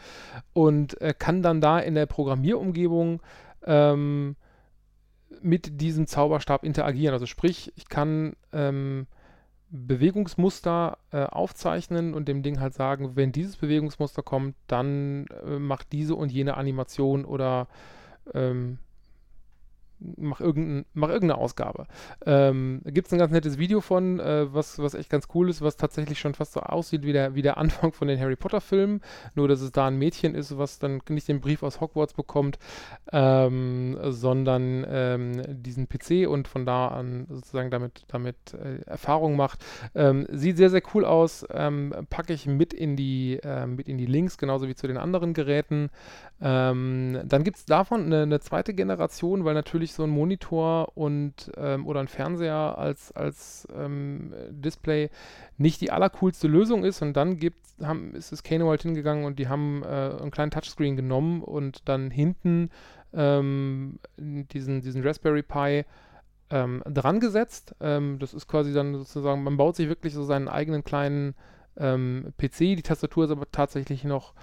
und 0.54 1.00
äh, 1.02 1.14
kann 1.18 1.44
dann 1.44 1.62
da 1.62 1.80
in 1.80 1.94
der 1.94 2.08
Programmierumgebung 2.08 3.22
ähm, 3.66 4.36
mit 5.42 5.82
diesem 5.82 6.08
Zauberstab 6.08 6.64
interagieren. 6.64 7.14
Also 7.14 7.28
sprich, 7.28 7.72
ich 7.76 7.88
kann 7.88 8.36
ähm, 8.52 9.06
Bewegungsmuster 9.70 10.98
äh, 11.12 11.24
aufzeichnen 11.24 12.14
und 12.14 12.28
dem 12.28 12.42
Ding 12.42 12.60
halt 12.60 12.74
sagen, 12.74 13.16
wenn 13.16 13.32
dieses 13.32 13.58
Bewegungsmuster 13.58 14.24
kommt, 14.24 14.56
dann 14.68 15.28
äh, 15.46 15.60
macht 15.60 15.92
diese 15.92 16.16
und 16.16 16.32
jene 16.32 16.58
Animation 16.58 17.26
oder 17.26 17.68
ähm, 18.34 18.80
mach, 20.18 20.40
irgendein, 20.40 20.86
mach 20.94 21.10
irgendeine 21.10 21.40
Ausgabe. 21.40 21.88
Ähm, 22.26 22.82
Gibt 22.86 23.08
es 23.08 23.14
ein 23.14 23.20
ganz 23.20 23.32
nettes 23.32 23.58
Video 23.58 23.82
von, 23.82 24.20
äh, 24.20 24.54
was, 24.54 24.80
was 24.80 24.94
echt 24.94 25.10
ganz 25.10 25.28
cool 25.34 25.50
ist, 25.50 25.62
was 25.62 25.78
tatsächlich 25.78 26.20
schon 26.20 26.34
fast 26.34 26.54
so 26.54 26.62
aussieht 26.62 27.04
wie 27.04 27.14
der, 27.14 27.36
wie 27.36 27.42
der 27.42 27.58
Anfang 27.58 27.92
von 27.92 28.08
den 28.08 28.20
Harry 28.20 28.36
Potter-Filmen, 28.36 29.02
nur 29.36 29.48
dass 29.48 29.62
es 29.62 29.72
da 29.72 29.88
ein 29.88 29.98
Mädchen 29.98 30.36
ist, 30.36 30.58
was 30.58 30.80
dann 30.80 31.02
nicht 31.10 31.28
den 31.28 31.42
Brief 31.42 31.64
aus 31.64 31.82
Hogwarts 31.82 32.14
bekommt, 32.14 32.60
ähm, 33.12 33.98
sondern 34.04 34.86
ähm, 34.90 35.42
diesen 35.48 35.88
PC 35.88 36.28
und 36.28 36.48
von 36.48 36.66
da 36.66 36.88
an 36.90 37.28
sozusagen 37.30 37.72
damit, 37.72 38.06
damit 38.08 38.36
äh, 38.54 38.82
Erfahrung 38.86 39.36
macht. 39.36 39.64
Ähm, 39.94 40.26
sieht 40.32 40.58
sehr, 40.58 40.70
sehr 40.70 40.84
cool 40.94 41.06
aus, 41.06 41.46
ähm, 41.52 41.94
packe 42.10 42.34
ich 42.34 42.46
mit 42.46 42.74
in, 42.74 42.96
die, 42.96 43.40
äh, 43.44 43.66
mit 43.66 43.88
in 43.88 43.98
die 43.98 44.06
Links, 44.06 44.38
genauso 44.38 44.68
wie 44.68 44.76
zu 44.76 44.88
den 44.88 44.98
anderen 44.98 45.34
Geräten. 45.34 45.90
Ähm, 46.42 47.20
dann 47.26 47.44
gibt 47.44 47.58
es 47.58 47.66
davon 47.66 48.06
eine, 48.06 48.24
eine 48.24 48.40
zweite 48.40 48.74
Generation, 48.74 49.46
weil 49.46 49.54
natürlich 49.54 49.94
so 49.96 50.04
ein 50.04 50.10
Monitor 50.10 50.96
und 50.96 51.52
ähm, 51.58 51.86
oder 51.88 52.00
ein 52.00 52.08
Fernseher 52.08 52.78
als, 52.78 53.12
als 53.12 53.68
ähm, 53.76 54.34
Display 54.50 55.10
nicht 55.58 55.82
die 55.82 55.92
allercoolste 55.92 56.48
Lösung 56.48 56.84
ist. 56.84 57.02
Und 57.02 57.14
dann 57.14 57.38
gibt, 57.40 57.60
haben, 57.82 58.16
ist 58.16 58.32
das 58.32 58.44
Kano 58.44 58.70
halt 58.70 58.84
hingegangen 58.84 59.26
und 59.26 59.40
die 59.40 59.48
haben 59.48 59.84
äh, 59.84 59.88
einen 60.20 60.32
kleinen 60.32 60.52
Touchscreen 60.52 60.96
genommen 60.96 61.42
und 61.42 61.88
dann 61.88 62.12
hinten 62.12 62.70
ähm, 63.14 64.00
diesen, 64.18 64.82
diesen 64.82 65.04
Raspberry 65.04 65.44
Pi 65.44 65.86
ähm, 66.50 66.84
dran 66.86 67.20
gesetzt. 67.20 67.76
Ähm, 67.80 68.20
das 68.20 68.34
ist 68.34 68.48
quasi 68.48 68.74
dann 68.74 68.96
sozusagen, 68.96 69.44
man 69.44 69.58
baut 69.58 69.76
sich 69.76 69.88
wirklich 69.88 70.14
so 70.14 70.24
seinen 70.24 70.48
eigenen 70.48 70.84
kleinen 70.84 71.36
ähm, 71.78 72.34
PC. 72.38 72.58
Die 72.60 72.84
Tastatur 72.84 73.26
ist 73.26 73.32
aber 73.32 73.50
tatsächlich 73.52 74.04
noch 74.04 74.34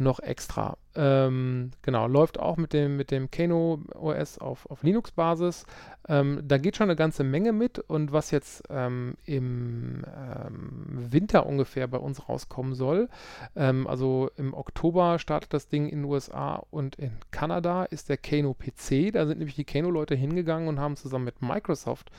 noch 0.00 0.18
extra. 0.20 0.76
Ähm, 0.96 1.70
genau, 1.82 2.08
läuft 2.08 2.40
auch 2.40 2.56
mit 2.56 2.72
dem, 2.72 2.96
mit 2.96 3.10
dem 3.10 3.30
Kano 3.30 3.82
OS 3.94 4.38
auf, 4.38 4.68
auf 4.68 4.82
Linux-Basis. 4.82 5.66
Ähm, 6.08 6.40
da 6.42 6.58
geht 6.58 6.76
schon 6.76 6.88
eine 6.88 6.96
ganze 6.96 7.22
Menge 7.22 7.52
mit 7.52 7.78
und 7.78 8.10
was 8.10 8.30
jetzt 8.30 8.64
ähm, 8.70 9.14
im 9.26 10.02
ähm, 10.06 11.12
Winter 11.12 11.46
ungefähr 11.46 11.86
bei 11.86 11.98
uns 11.98 12.28
rauskommen 12.28 12.74
soll, 12.74 13.08
ähm, 13.54 13.86
also 13.86 14.30
im 14.36 14.54
Oktober 14.54 15.18
startet 15.18 15.52
das 15.52 15.68
Ding 15.68 15.86
in 15.88 16.02
den 16.02 16.10
USA 16.10 16.62
und 16.70 16.96
in 16.96 17.12
Kanada 17.30 17.84
ist 17.84 18.08
der 18.08 18.16
Kano 18.16 18.54
PC. 18.54 19.12
Da 19.12 19.26
sind 19.26 19.38
nämlich 19.38 19.56
die 19.56 19.64
Kano-Leute 19.64 20.14
hingegangen 20.14 20.66
und 20.66 20.80
haben 20.80 20.96
zusammen 20.96 21.26
mit 21.26 21.42
Microsoft 21.42 22.10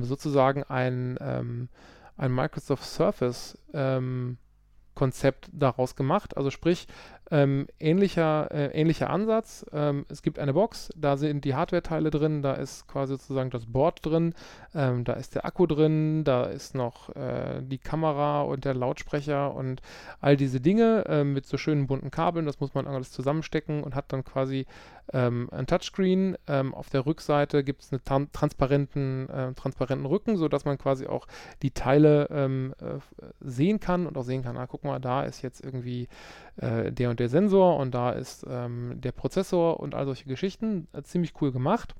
sozusagen 0.00 0.62
ein, 0.64 1.68
ein 2.18 2.34
Microsoft 2.34 2.84
Surface 2.84 3.56
ähm, 3.72 4.36
Konzept 4.94 5.48
daraus 5.52 5.96
gemacht. 5.96 6.36
Also 6.36 6.50
sprich, 6.50 6.88
ähm, 7.30 7.66
ähnlicher, 7.78 8.50
äh, 8.50 8.66
ähnlicher 8.78 9.10
Ansatz. 9.10 9.64
Ähm, 9.72 10.06
es 10.08 10.22
gibt 10.22 10.38
eine 10.38 10.54
Box, 10.54 10.90
da 10.96 11.16
sind 11.16 11.44
die 11.44 11.54
Hardware-Teile 11.54 12.10
drin, 12.10 12.42
da 12.42 12.54
ist 12.54 12.86
quasi 12.88 13.14
sozusagen 13.14 13.50
das 13.50 13.66
Board 13.66 14.04
drin, 14.04 14.34
ähm, 14.74 15.04
da 15.04 15.14
ist 15.14 15.34
der 15.34 15.44
Akku 15.44 15.66
drin, 15.66 16.24
da 16.24 16.44
ist 16.44 16.74
noch 16.74 17.14
äh, 17.16 17.60
die 17.62 17.78
Kamera 17.78 18.42
und 18.42 18.64
der 18.64 18.74
Lautsprecher 18.74 19.54
und 19.54 19.82
all 20.20 20.36
diese 20.36 20.60
Dinge 20.60 21.04
äh, 21.06 21.24
mit 21.24 21.46
so 21.46 21.56
schönen 21.56 21.86
bunten 21.86 22.10
Kabeln. 22.10 22.46
Das 22.46 22.60
muss 22.60 22.74
man 22.74 22.86
alles 22.86 23.12
zusammenstecken 23.12 23.82
und 23.82 23.94
hat 23.94 24.12
dann 24.12 24.24
quasi 24.24 24.66
ähm, 25.12 25.48
ein 25.52 25.66
Touchscreen. 25.66 26.36
Ähm, 26.46 26.74
auf 26.74 26.90
der 26.90 27.06
Rückseite 27.06 27.64
gibt 27.64 27.82
es 27.82 27.92
einen 27.92 28.04
tran 28.04 28.28
transparenten, 28.32 29.28
äh, 29.28 29.52
transparenten 29.54 30.06
Rücken, 30.06 30.36
sodass 30.36 30.64
man 30.64 30.78
quasi 30.78 31.06
auch 31.06 31.26
die 31.62 31.70
Teile 31.70 32.28
ähm, 32.30 32.74
äh, 32.80 32.98
sehen 33.40 33.80
kann 33.80 34.06
und 34.06 34.16
auch 34.16 34.22
sehen 34.22 34.42
kann, 34.42 34.56
ah, 34.56 34.66
guck 34.66 34.84
mal, 34.84 34.98
da 34.98 35.24
ist 35.24 35.42
jetzt 35.42 35.64
irgendwie 35.64 36.08
äh, 36.56 36.92
der 36.92 37.10
und 37.10 37.17
der 37.18 37.28
Sensor 37.28 37.76
und 37.76 37.94
da 37.94 38.10
ist 38.10 38.46
ähm, 38.48 39.00
der 39.00 39.12
Prozessor 39.12 39.80
und 39.80 39.94
all 39.94 40.06
solche 40.06 40.24
Geschichten. 40.24 40.88
Äh, 40.92 41.02
ziemlich 41.02 41.34
cool 41.40 41.52
gemacht. 41.52 41.94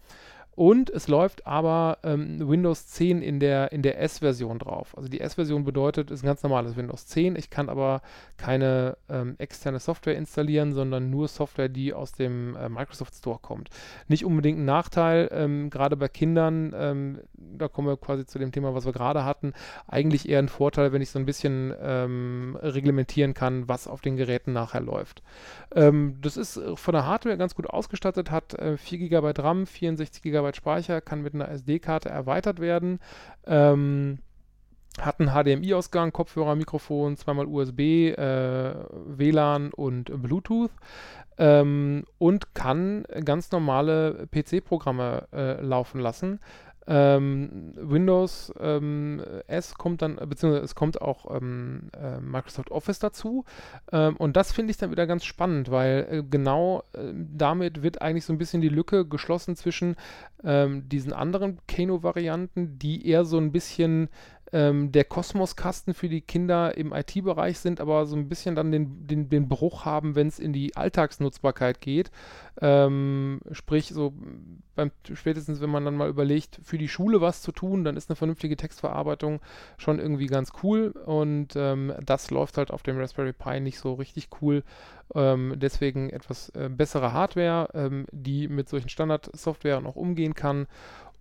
Und 0.59 0.91
es 0.91 1.07
läuft 1.07 1.47
aber 1.47 1.99
ähm, 2.03 2.49
Windows 2.49 2.89
10 2.89 3.23
in 3.23 3.39
der, 3.39 3.71
in 3.71 3.83
der 3.83 4.01
S-Version 4.01 4.59
drauf. 4.59 4.93
Also 4.97 5.09
die 5.09 5.21
S-Version 5.21 5.63
bedeutet, 5.63 6.11
ist 6.11 6.25
ein 6.25 6.27
ganz 6.27 6.43
normales 6.43 6.75
Windows 6.75 7.07
10. 7.07 7.37
Ich 7.37 7.49
kann 7.49 7.69
aber 7.69 8.03
keine 8.37 8.97
ähm, 9.09 9.37
externe 9.39 9.79
Software 9.79 10.17
installieren, 10.17 10.73
sondern 10.73 11.11
nur 11.11 11.29
Software, 11.29 11.69
die 11.69 11.95
aus 11.95 12.11
dem 12.11 12.57
äh, 12.57 12.69
Microsoft 12.69 13.15
Store 13.15 13.39
kommt. 13.41 13.71
Nicht 14.09 14.25
unbedingt 14.25 14.59
ein 14.59 14.65
Nachteil, 14.65 15.29
ähm, 15.31 15.71
gerade 15.71 15.97
bei 15.97 16.09
Kindern, 16.09 16.75
ähm, 16.77 17.21
da 17.35 17.69
kommen 17.69 17.87
wir 17.87 17.97
quasi 17.97 18.27
zu 18.27 18.41
dem 18.41 18.51
Thema, 18.51 18.75
was 18.75 18.85
wir 18.85 18.93
gerade 18.93 19.25
hatten, 19.25 19.53
eigentlich 19.87 20.29
eher 20.29 20.41
ein 20.41 20.49
Vorteil, 20.49 20.93
wenn 20.93 21.03
ich 21.03 21.11
so 21.11 21.21
ein 21.21 21.27
bisschen 21.27 21.73
ähm, 21.81 22.59
reglementieren 22.61 23.33
kann, 23.33 23.69
was 23.69 23.87
auf 23.87 24.01
den 24.01 24.17
Geräten 24.17 24.55
nachher 24.55 24.81
läuft. 24.81 25.23
Ähm, 25.73 26.19
das 26.21 26.37
ist 26.37 26.61
von 26.75 26.95
der 26.95 27.07
Hardware 27.07 27.37
ganz 27.37 27.55
gut 27.55 27.71
ausgestattet, 27.71 28.33
hat 28.33 28.55
äh, 28.55 28.77
4 28.77 28.99
GB 28.99 29.35
RAM, 29.39 29.65
64 29.65 30.21
GB 30.21 30.48
GB 30.51 30.57
Speicher, 30.57 31.01
kann 31.01 31.23
mit 31.23 31.35
einer 31.35 31.49
SD-Karte 31.49 32.09
erweitert 32.09 32.61
werden. 32.61 33.01
Ähm, 33.47 34.19
hat 35.01 35.21
einen 35.21 35.31
HDMI-Ausgang, 35.31 36.13
Kopfhörer, 36.13 36.57
Mikrofon, 36.57 37.17
zweimal 37.17 37.47
USB, 37.47 37.81
äh, 38.11 38.75
WLAN 39.07 39.73
und 39.73 40.11
Bluetooth 40.23 40.73
ähm, 41.39 42.05
und 42.19 42.55
kann 42.55 43.05
ganz 43.25 43.51
normale 43.53 44.27
PC-Programme 44.33 45.29
äh, 45.33 45.61
laufen 45.61 46.01
lassen. 46.01 46.41
Ähm, 46.89 47.75
Windows 47.77 48.53
ähm, 48.59 49.23
S 49.47 49.75
kommt 49.75 50.01
dann, 50.01 50.17
beziehungsweise 50.17 50.65
es 50.65 50.75
kommt 50.75 51.03
auch 51.03 51.37
ähm, 51.37 51.91
äh, 51.93 52.19
Microsoft 52.21 52.71
Office 52.71 52.99
dazu. 52.99 53.45
Ähm, 53.93 54.17
und 54.17 54.37
das 54.37 54.53
finde 54.53 54.71
ich 54.71 54.79
dann 54.79 54.91
wieder 54.91 55.07
ganz 55.07 55.25
spannend, 55.25 55.71
weil 55.71 56.07
äh, 56.11 56.23
genau 56.29 56.85
äh, 56.95 57.13
damit 57.15 57.83
wird 57.83 58.01
eigentlich 58.01 58.25
so 58.25 58.33
ein 58.33 58.39
bisschen 58.39 58.63
die 58.63 58.71
Lücke 58.71 59.07
geschlossen 59.07 59.55
zwischen 59.55 59.97
ähm, 60.43 60.89
diesen 60.89 61.13
anderen 61.13 61.59
Kano-Varianten, 61.69 62.79
die 62.79 63.07
eher 63.07 63.27
so 63.27 63.37
ein 63.37 63.53
bisschen 63.53 64.09
ähm, 64.53 64.93
der 64.93 65.05
Kosmoskasten 65.05 65.95
für 65.95 66.09
die 66.09 66.21
Kinder 66.21 66.77
im 66.77 66.93
IT-Bereich 66.93 67.59
sind, 67.59 67.81
aber 67.81 68.07
so 68.07 68.17
ein 68.17 68.29
bisschen 68.29 68.55
dann 68.55 68.73
den, 68.73 69.07
den, 69.07 69.29
den 69.29 69.49
Bruch 69.49 69.85
haben, 69.85 70.15
wenn 70.15 70.29
es 70.29 70.39
in 70.39 70.53
die 70.53 70.77
Alltagsnutzbarkeit 70.77 71.81
geht. 71.81 72.11
Ähm, 72.61 73.41
sprich, 73.53 73.89
so 73.89 74.15
beim, 74.75 74.91
spätestens, 75.13 75.61
wenn 75.61 75.71
man 75.71 75.85
dann 75.85 75.97
mal 75.97 76.09
überlegt, 76.09 76.61
für 76.63 76.79
die 76.79 76.89
Schule 76.89 77.21
was 77.21 77.43
zu 77.43 77.53
tun, 77.53 77.85
dann 77.85 77.97
ist 77.97 78.09
eine 78.09 78.17
vernünftige 78.17 78.57
Textverarbeitung 78.57 79.41
schon 79.77 79.99
irgendwie 79.99 80.27
ganz 80.27 80.53
cool 80.63 80.91
und 80.91 81.55
ähm, 81.57 81.93
das 82.05 82.31
läuft 82.31 82.59
halt 82.59 82.71
auf 82.71 82.83
dem 82.83 82.99
Raspberry 82.99 83.33
Pi 83.33 83.61
nicht 83.61 83.79
so 83.79 83.95
richtig 83.95 84.29
cool. 84.41 84.63
Ähm, 85.15 85.55
deswegen 85.57 86.11
etwas 86.11 86.51
äh, 86.51 86.69
bessere 86.69 87.13
Hardware, 87.13 87.69
ähm, 87.75 88.07
die 88.13 88.49
mit 88.49 88.69
solchen 88.69 88.89
Standard-Software 88.89 89.81
noch 89.81 89.97
umgehen 89.97 90.35
kann 90.35 90.67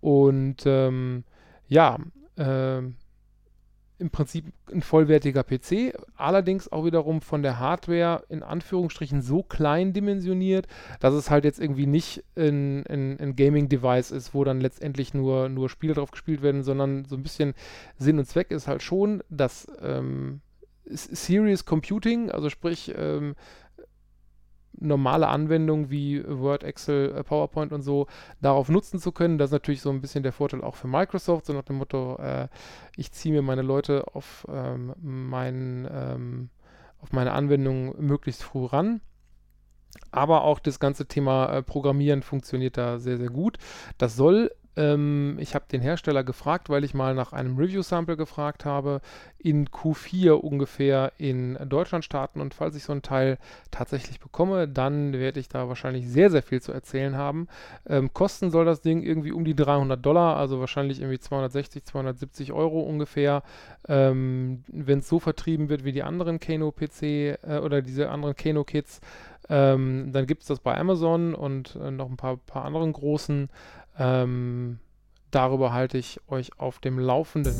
und 0.01 0.63
ähm, 0.65 1.23
ja, 1.67 1.97
ähm, 2.37 2.95
im 3.99 4.09
Prinzip 4.09 4.45
ein 4.71 4.81
vollwertiger 4.81 5.43
PC, 5.43 5.93
allerdings 6.15 6.71
auch 6.71 6.85
wiederum 6.85 7.21
von 7.21 7.41
der 7.41 7.59
Hardware 7.59 8.23
in 8.29 8.43
Anführungsstrichen 8.43 9.21
so 9.21 9.43
klein 9.43 9.93
dimensioniert, 9.93 10.67
dass 10.99 11.13
es 11.13 11.29
halt 11.29 11.45
jetzt 11.45 11.59
irgendwie 11.59 11.87
nicht 11.87 12.23
ein, 12.35 12.85
ein, 12.87 13.19
ein 13.19 13.35
Gaming-Device 13.35 14.11
ist, 14.11 14.33
wo 14.33 14.43
dann 14.43 14.61
letztendlich 14.61 15.13
nur, 15.13 15.49
nur 15.49 15.69
Spiele 15.69 15.95
drauf 15.95 16.11
gespielt 16.11 16.41
werden, 16.41 16.63
sondern 16.63 17.05
so 17.05 17.15
ein 17.15 17.23
bisschen 17.23 17.53
Sinn 17.97 18.19
und 18.19 18.25
Zweck 18.25 18.51
ist 18.51 18.67
halt 18.67 18.83
schon, 18.83 19.23
dass 19.29 19.67
ähm, 19.81 20.41
Serious 20.89 21.65
Computing, 21.65 22.31
also 22.31 22.49
sprich 22.49 22.93
ähm, 22.95 23.35
normale 24.79 25.27
Anwendungen 25.27 25.89
wie 25.89 26.23
Word, 26.27 26.63
Excel, 26.63 27.13
äh, 27.15 27.23
PowerPoint 27.23 27.73
und 27.73 27.81
so 27.81 28.07
darauf 28.41 28.69
nutzen 28.69 28.99
zu 28.99 29.11
können. 29.11 29.37
Das 29.37 29.49
ist 29.49 29.53
natürlich 29.53 29.81
so 29.81 29.89
ein 29.89 30.01
bisschen 30.01 30.23
der 30.23 30.33
Vorteil 30.33 30.63
auch 30.63 30.75
für 30.75 30.87
Microsoft, 30.87 31.45
so 31.45 31.53
nach 31.53 31.63
dem 31.63 31.77
Motto, 31.77 32.17
äh, 32.17 32.47
ich 32.95 33.11
ziehe 33.11 33.33
mir 33.33 33.41
meine 33.41 33.61
Leute 33.61 34.05
auf, 34.13 34.45
ähm, 34.49 34.93
mein, 35.01 35.87
ähm, 35.91 36.49
auf 36.99 37.11
meine 37.11 37.33
Anwendung 37.33 37.95
möglichst 37.99 38.43
früh 38.43 38.65
ran. 38.65 39.01
Aber 40.11 40.43
auch 40.43 40.59
das 40.59 40.79
ganze 40.79 41.07
Thema 41.07 41.47
äh, 41.47 41.63
Programmieren 41.63 42.21
funktioniert 42.21 42.77
da 42.77 42.99
sehr, 42.99 43.17
sehr 43.17 43.29
gut. 43.29 43.57
Das 43.97 44.15
soll 44.15 44.51
ähm, 44.77 45.37
ich 45.39 45.55
habe 45.55 45.65
den 45.69 45.81
Hersteller 45.81 46.23
gefragt, 46.23 46.69
weil 46.69 46.83
ich 46.83 46.93
mal 46.93 47.15
nach 47.15 47.33
einem 47.33 47.57
Review-Sample 47.57 48.15
gefragt 48.15 48.63
habe, 48.63 49.01
in 49.39 49.67
Q4 49.67 50.31
ungefähr 50.31 51.11
in 51.17 51.57
Deutschland 51.67 52.05
starten. 52.05 52.39
Und 52.39 52.53
falls 52.53 52.75
ich 52.75 52.83
so 52.83 52.93
ein 52.93 53.01
Teil 53.01 53.39
tatsächlich 53.71 54.19
bekomme, 54.19 54.67
dann 54.67 55.13
werde 55.13 55.39
ich 55.39 55.49
da 55.49 55.67
wahrscheinlich 55.67 56.07
sehr, 56.07 56.29
sehr 56.29 56.43
viel 56.43 56.61
zu 56.61 56.71
erzählen 56.71 57.17
haben. 57.17 57.47
Ähm, 57.87 58.13
kosten 58.13 58.51
soll 58.51 58.65
das 58.65 58.81
Ding 58.81 59.01
irgendwie 59.01 59.31
um 59.31 59.43
die 59.43 59.55
300 59.55 60.03
Dollar, 60.05 60.37
also 60.37 60.59
wahrscheinlich 60.59 61.01
irgendwie 61.01 61.19
260, 61.19 61.83
270 61.83 62.53
Euro 62.53 62.81
ungefähr. 62.81 63.43
Ähm, 63.87 64.63
Wenn 64.67 64.99
es 64.99 65.09
so 65.09 65.19
vertrieben 65.19 65.69
wird 65.69 65.83
wie 65.83 65.91
die 65.91 66.03
anderen 66.03 66.39
Kano-PC 66.39 67.01
äh, 67.03 67.59
oder 67.63 67.81
diese 67.81 68.09
anderen 68.09 68.35
Kano-Kits, 68.35 69.01
ähm, 69.49 70.11
dann 70.11 70.27
gibt 70.27 70.41
es 70.41 70.47
das 70.47 70.59
bei 70.59 70.77
Amazon 70.77 71.33
und 71.33 71.77
äh, 71.81 71.89
noch 71.91 72.09
ein 72.09 72.17
paar, 72.17 72.37
paar 72.37 72.65
anderen 72.65 72.93
großen. 72.93 73.49
Ähm, 73.97 74.79
darüber 75.31 75.73
halte 75.73 75.97
ich 75.97 76.19
euch 76.27 76.59
auf 76.59 76.79
dem 76.79 76.99
Laufenden. 76.99 77.55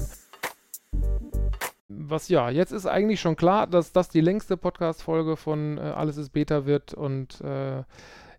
was 1.89 2.30
ja, 2.30 2.50
jetzt 2.50 2.71
ist 2.71 2.86
eigentlich 2.86 3.19
schon 3.21 3.36
klar, 3.36 3.67
dass 3.67 3.91
das 3.91 4.10
die 4.10 4.21
längste 4.21 4.58
Podcast-Folge 4.58 5.36
von 5.36 5.78
äh, 5.78 5.82
Alles 5.82 6.17
ist 6.17 6.30
Beta 6.30 6.65
wird 6.65 6.93
und 6.93 7.41
äh, 7.41 7.84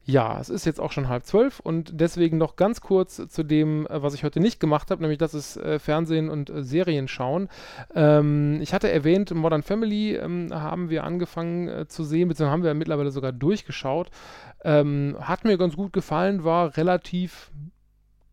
ja, 0.09 0.41
es 0.41 0.49
ist 0.49 0.65
jetzt 0.65 0.81
auch 0.81 0.91
schon 0.91 1.11
halb 1.11 1.27
zwölf 1.27 1.61
und 1.61 2.01
deswegen 2.01 2.39
noch 2.39 2.57
ganz 2.57 2.81
kurz 2.81 3.29
zu 3.29 3.43
dem, 3.43 3.87
äh, 3.87 4.03
was 4.03 4.15
ich 4.15 4.25
heute 4.25 4.41
nicht 4.41 4.59
gemacht 4.59 4.91
habe, 4.91 5.03
nämlich 5.03 5.19
das 5.19 5.35
ist 5.35 5.59
äh, 5.59 5.79
Fernsehen 5.79 6.31
und 6.31 6.49
äh, 6.49 6.63
Serien 6.63 7.09
schauen. 7.09 7.51
Ähm, 7.95 8.59
ich 8.63 8.73
hatte 8.73 8.91
erwähnt, 8.91 9.35
Modern 9.35 9.63
Family 9.63 10.17
ähm, 10.17 10.49
haben 10.51 10.89
wir 10.89 11.05
angefangen 11.05 11.69
äh, 11.69 11.89
zu 11.89 12.05
sehen, 12.05 12.29
beziehungsweise 12.29 12.53
haben 12.53 12.63
wir 12.63 12.73
mittlerweile 12.73 13.11
sogar 13.11 13.33
durchgeschaut. 13.33 14.11
Ähm, 14.65 15.15
hat 15.21 15.45
mir 15.45 15.59
ganz 15.59 15.77
gut 15.77 15.93
gefallen, 15.93 16.43
war 16.43 16.79
relativ 16.79 17.51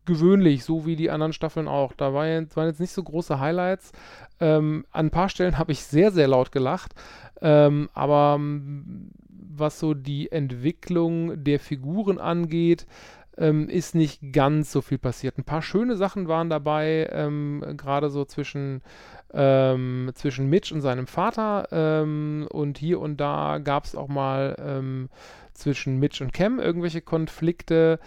gewöhnlich, 0.06 0.64
so 0.64 0.86
wie 0.86 0.96
die 0.96 1.10
anderen 1.10 1.32
Staffeln 1.32 1.68
auch. 1.68 1.92
Da 1.92 2.14
war 2.14 2.26
jetzt, 2.26 2.56
waren 2.56 2.68
jetzt 2.68 2.80
nicht 2.80 2.92
so 2.92 3.02
große 3.02 3.38
Highlights. 3.40 3.92
Ähm, 4.40 4.84
an 4.90 5.06
ein 5.06 5.10
paar 5.10 5.28
Stellen 5.28 5.58
habe 5.58 5.72
ich 5.72 5.82
sehr, 5.82 6.12
sehr 6.12 6.28
laut 6.28 6.52
gelacht. 6.52 6.94
Ähm, 7.40 7.88
aber 7.92 8.40
was 9.56 9.78
so 9.78 9.94
die 9.94 10.30
Entwicklung 10.30 11.42
der 11.42 11.60
Figuren 11.60 12.18
angeht, 12.18 12.86
ähm, 13.38 13.68
ist 13.68 13.94
nicht 13.94 14.32
ganz 14.32 14.72
so 14.72 14.80
viel 14.80 14.98
passiert. 14.98 15.38
Ein 15.38 15.44
paar 15.44 15.62
schöne 15.62 15.96
Sachen 15.96 16.28
waren 16.28 16.48
dabei, 16.48 17.08
ähm, 17.12 17.62
gerade 17.76 18.08
so 18.10 18.24
zwischen, 18.24 18.82
ähm, 19.32 20.10
zwischen 20.14 20.48
Mitch 20.48 20.74
und 20.74 20.80
seinem 20.80 21.06
Vater. 21.06 21.68
Ähm, 21.70 22.46
und 22.50 22.78
hier 22.78 23.00
und 23.00 23.18
da 23.20 23.58
gab 23.58 23.84
es 23.84 23.94
auch 23.94 24.08
mal 24.08 24.56
ähm, 24.58 25.08
zwischen 25.52 25.98
Mitch 25.98 26.22
und 26.22 26.32
Cam 26.32 26.58
irgendwelche 26.58 27.02
Konflikte. 27.02 27.98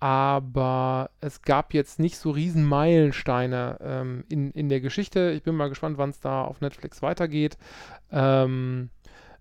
Aber 0.00 1.10
es 1.20 1.42
gab 1.42 1.74
jetzt 1.74 1.98
nicht 1.98 2.18
so 2.18 2.30
riesen 2.30 2.64
Meilensteine 2.64 3.78
ähm, 3.80 4.24
in, 4.28 4.52
in 4.52 4.68
der 4.68 4.80
Geschichte. 4.80 5.32
Ich 5.32 5.42
bin 5.42 5.56
mal 5.56 5.68
gespannt, 5.68 5.98
wann 5.98 6.10
es 6.10 6.20
da 6.20 6.42
auf 6.42 6.60
Netflix 6.60 7.02
weitergeht. 7.02 7.58
Ähm, 8.12 8.90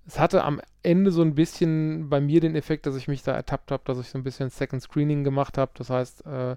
es 0.07 0.19
hatte 0.19 0.43
am 0.43 0.61
Ende 0.83 1.11
so 1.11 1.21
ein 1.21 1.35
bisschen 1.35 2.09
bei 2.09 2.21
mir 2.21 2.39
den 2.39 2.55
Effekt, 2.55 2.85
dass 2.85 2.95
ich 2.95 3.07
mich 3.07 3.23
da 3.23 3.33
ertappt 3.33 3.71
habe, 3.71 3.83
dass 3.85 3.99
ich 3.99 4.09
so 4.09 4.17
ein 4.17 4.23
bisschen 4.23 4.49
Second 4.49 4.81
Screening 4.81 5.23
gemacht 5.23 5.57
habe. 5.57 5.71
Das 5.75 5.89
heißt, 5.89 6.25
äh, 6.25 6.55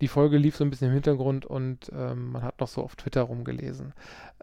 die 0.00 0.08
Folge 0.08 0.36
lief 0.36 0.56
so 0.56 0.64
ein 0.64 0.70
bisschen 0.70 0.88
im 0.88 0.94
Hintergrund 0.94 1.46
und 1.46 1.90
ähm, 1.94 2.32
man 2.32 2.42
hat 2.42 2.60
noch 2.60 2.68
so 2.68 2.82
auf 2.82 2.96
Twitter 2.96 3.22
rumgelesen. 3.22 3.94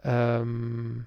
Ähm, 0.02 1.06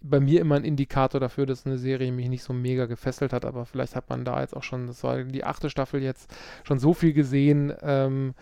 bei 0.00 0.20
mir 0.20 0.40
immer 0.40 0.56
ein 0.56 0.64
Indikator 0.64 1.20
dafür, 1.20 1.46
dass 1.46 1.66
eine 1.66 1.78
Serie 1.78 2.12
mich 2.12 2.28
nicht 2.28 2.42
so 2.42 2.52
mega 2.52 2.86
gefesselt 2.86 3.32
hat, 3.32 3.44
aber 3.44 3.66
vielleicht 3.66 3.96
hat 3.96 4.08
man 4.10 4.24
da 4.24 4.40
jetzt 4.40 4.56
auch 4.56 4.62
schon, 4.62 4.86
das 4.86 5.02
war 5.04 5.22
die 5.22 5.44
achte 5.44 5.70
Staffel 5.70 6.02
jetzt, 6.02 6.32
schon 6.64 6.78
so 6.78 6.94
viel 6.94 7.12
gesehen, 7.12 7.72
ähm, 7.82 8.34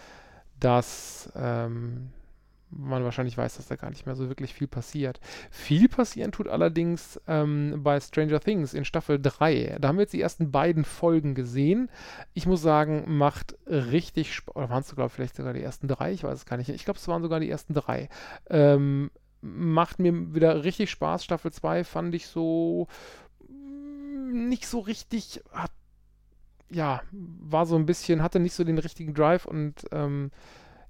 dass 0.58 1.32
ähm, 1.34 2.10
man 2.70 3.04
wahrscheinlich 3.04 3.36
weiß, 3.36 3.56
dass 3.56 3.66
da 3.66 3.76
gar 3.76 3.90
nicht 3.90 4.06
mehr 4.06 4.14
so 4.14 4.28
wirklich 4.28 4.54
viel 4.54 4.68
passiert. 4.68 5.20
Viel 5.50 5.88
passieren 5.88 6.32
tut 6.32 6.48
allerdings 6.48 7.20
ähm, 7.26 7.80
bei 7.82 7.98
Stranger 8.00 8.40
Things 8.40 8.74
in 8.74 8.84
Staffel 8.84 9.20
3. 9.20 9.78
Da 9.80 9.88
haben 9.88 9.96
wir 9.96 10.02
jetzt 10.02 10.12
die 10.12 10.20
ersten 10.20 10.50
beiden 10.50 10.84
Folgen 10.84 11.34
gesehen. 11.34 11.90
Ich 12.32 12.46
muss 12.46 12.62
sagen, 12.62 13.04
macht 13.06 13.56
richtig 13.66 14.34
Spaß. 14.34 14.56
Oder 14.56 14.70
waren 14.70 14.82
es 14.82 14.88
sogar 14.88 15.08
vielleicht 15.08 15.36
sogar 15.36 15.52
die 15.52 15.62
ersten 15.62 15.88
drei? 15.88 16.12
Ich 16.12 16.24
weiß 16.24 16.38
es 16.38 16.46
gar 16.46 16.56
nicht. 16.56 16.68
Ich 16.68 16.84
glaube, 16.84 16.98
es 16.98 17.08
waren 17.08 17.22
sogar 17.22 17.40
die 17.40 17.50
ersten 17.50 17.74
drei. 17.74 18.08
Ähm, 18.48 19.10
macht 19.40 19.98
mir 19.98 20.34
wieder 20.34 20.64
richtig 20.64 20.90
Spaß. 20.90 21.24
Staffel 21.24 21.52
2 21.52 21.84
fand 21.84 22.14
ich 22.14 22.26
so 22.26 22.88
mm, 23.48 24.48
nicht 24.48 24.66
so 24.66 24.80
richtig, 24.80 25.42
hat, 25.52 25.72
ja, 26.70 27.02
war 27.12 27.66
so 27.66 27.76
ein 27.76 27.86
bisschen, 27.86 28.22
hatte 28.22 28.40
nicht 28.40 28.54
so 28.54 28.64
den 28.64 28.78
richtigen 28.78 29.14
Drive 29.14 29.46
und 29.46 29.84
ähm, 29.92 30.30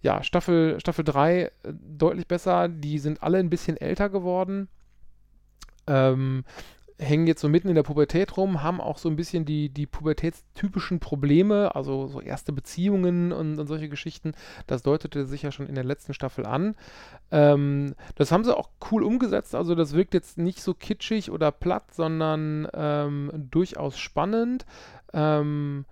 ja, 0.03 0.23
Staffel, 0.23 0.81
Staffel 0.81 1.05
3 1.05 1.43
äh, 1.43 1.51
deutlich 1.65 2.27
besser. 2.27 2.69
Die 2.69 2.99
sind 2.99 3.23
alle 3.23 3.39
ein 3.39 3.51
bisschen 3.51 3.77
älter 3.77 4.09
geworden. 4.09 4.69
Ähm, 5.87 6.45
hängen 7.01 7.27
jetzt 7.27 7.41
so 7.41 7.49
mitten 7.49 7.69
in 7.69 7.75
der 7.75 7.83
Pubertät 7.83 8.37
rum, 8.37 8.63
haben 8.63 8.81
auch 8.81 8.99
so 8.99 9.09
ein 9.09 9.17
bisschen 9.17 9.45
die, 9.45 9.71
die 9.71 9.87
pubertätstypischen 9.87 11.01
Probleme, 11.01 11.75
also 11.75 12.07
so 12.07 12.21
erste 12.21 12.53
Beziehungen 12.53 13.33
und, 13.33 13.59
und 13.59 13.67
solche 13.67 13.89
Geschichten. 13.89 14.33
Das 14.67 14.83
deutete 14.83 15.25
sich 15.25 15.43
ja 15.43 15.51
schon 15.51 15.67
in 15.67 15.75
der 15.75 15.85
letzten 15.85 16.15
Staffel 16.15 16.47
an. 16.47 16.77
Ähm, 17.31 17.95
das 18.17 18.31
haben 18.31 18.45
sie 18.45 18.57
auch 18.57 18.69
cool 18.91 19.03
umgesetzt, 19.03 19.55
also 19.55 19.75
das 19.75 19.95
wirkt 19.95 20.15
jetzt 20.15 20.39
nicht 20.39 20.63
so 20.63 20.75
kitschig 20.75 21.31
oder 21.31 21.51
platt, 21.51 21.95
sondern 21.95 22.69
ähm, 22.75 23.31
durchaus 23.51 23.99
spannend. 23.99 24.67
Ähm, 25.13 25.87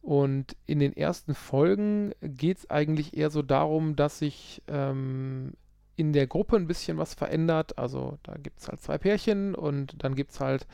und 0.00 0.56
in 0.66 0.80
den 0.80 0.94
ersten 0.94 1.34
Folgen 1.34 2.12
geht 2.20 2.58
es 2.58 2.70
eigentlich 2.70 3.16
eher 3.16 3.30
so 3.30 3.40
darum, 3.40 3.96
dass 3.96 4.18
sich 4.18 4.62
ähm, 4.68 5.54
in 5.96 6.12
der 6.12 6.26
Gruppe 6.26 6.56
ein 6.56 6.66
bisschen 6.66 6.98
was 6.98 7.14
verändert. 7.14 7.78
Also 7.78 8.18
da 8.22 8.34
gibt 8.34 8.60
es 8.60 8.68
halt 8.68 8.80
zwei 8.80 8.98
Pärchen 8.98 9.54
und 9.54 10.02
dann 10.02 10.14
gibt 10.14 10.32
es 10.32 10.40
halt 10.40 10.66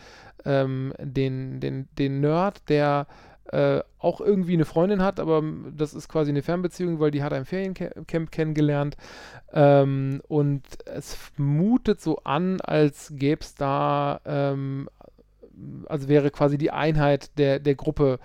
ähm, 0.45 0.93
den, 0.99 1.61
den, 1.61 1.89
den 1.99 2.21
Nerd, 2.21 2.69
der 2.69 3.07
äh, 3.53 3.83
auch 3.99 4.21
irgendwie 4.21 4.55
eine 4.55 4.65
Freundin 4.65 5.03
hat, 5.03 5.19
aber 5.19 5.43
das 5.77 5.93
ist 5.93 6.09
quasi 6.09 6.31
eine 6.31 6.43
Fernbeziehung, 6.43 7.01
weil 7.01 7.11
die 7.11 7.23
hat 7.23 7.33
ein 7.33 7.45
Feriencamp 7.45 8.31
kennengelernt. 8.31 8.97
Ähm, 9.53 10.23
und 10.29 10.63
es 10.87 11.17
mutet 11.37 12.01
so 12.01 12.19
an, 12.19 12.61
als 12.61 13.13
gäbe 13.17 13.41
es 13.41 13.57
da, 13.57 14.21
ähm, 14.25 14.89
also 15.91 16.09
wäre 16.09 16.31
quasi 16.31 16.59
die 16.59 16.71
Einheit 16.71 17.39
der, 17.39 17.59
der 17.59 17.75
Gruppe 17.75 18.19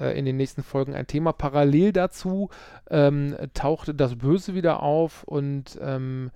äh, 0.00 0.18
in 0.18 0.24
den 0.24 0.36
nächsten 0.36 0.62
Folgen 0.62 0.94
ein 0.94 1.06
Thema. 1.06 1.32
Parallel 1.32 1.92
dazu 1.92 2.50
ähm, 2.90 3.36
taucht 3.54 3.92
das 4.00 4.16
Böse 4.16 4.54
wieder 4.54 4.82
auf 4.82 5.24
und 5.24 5.78
ähm, 5.80 6.30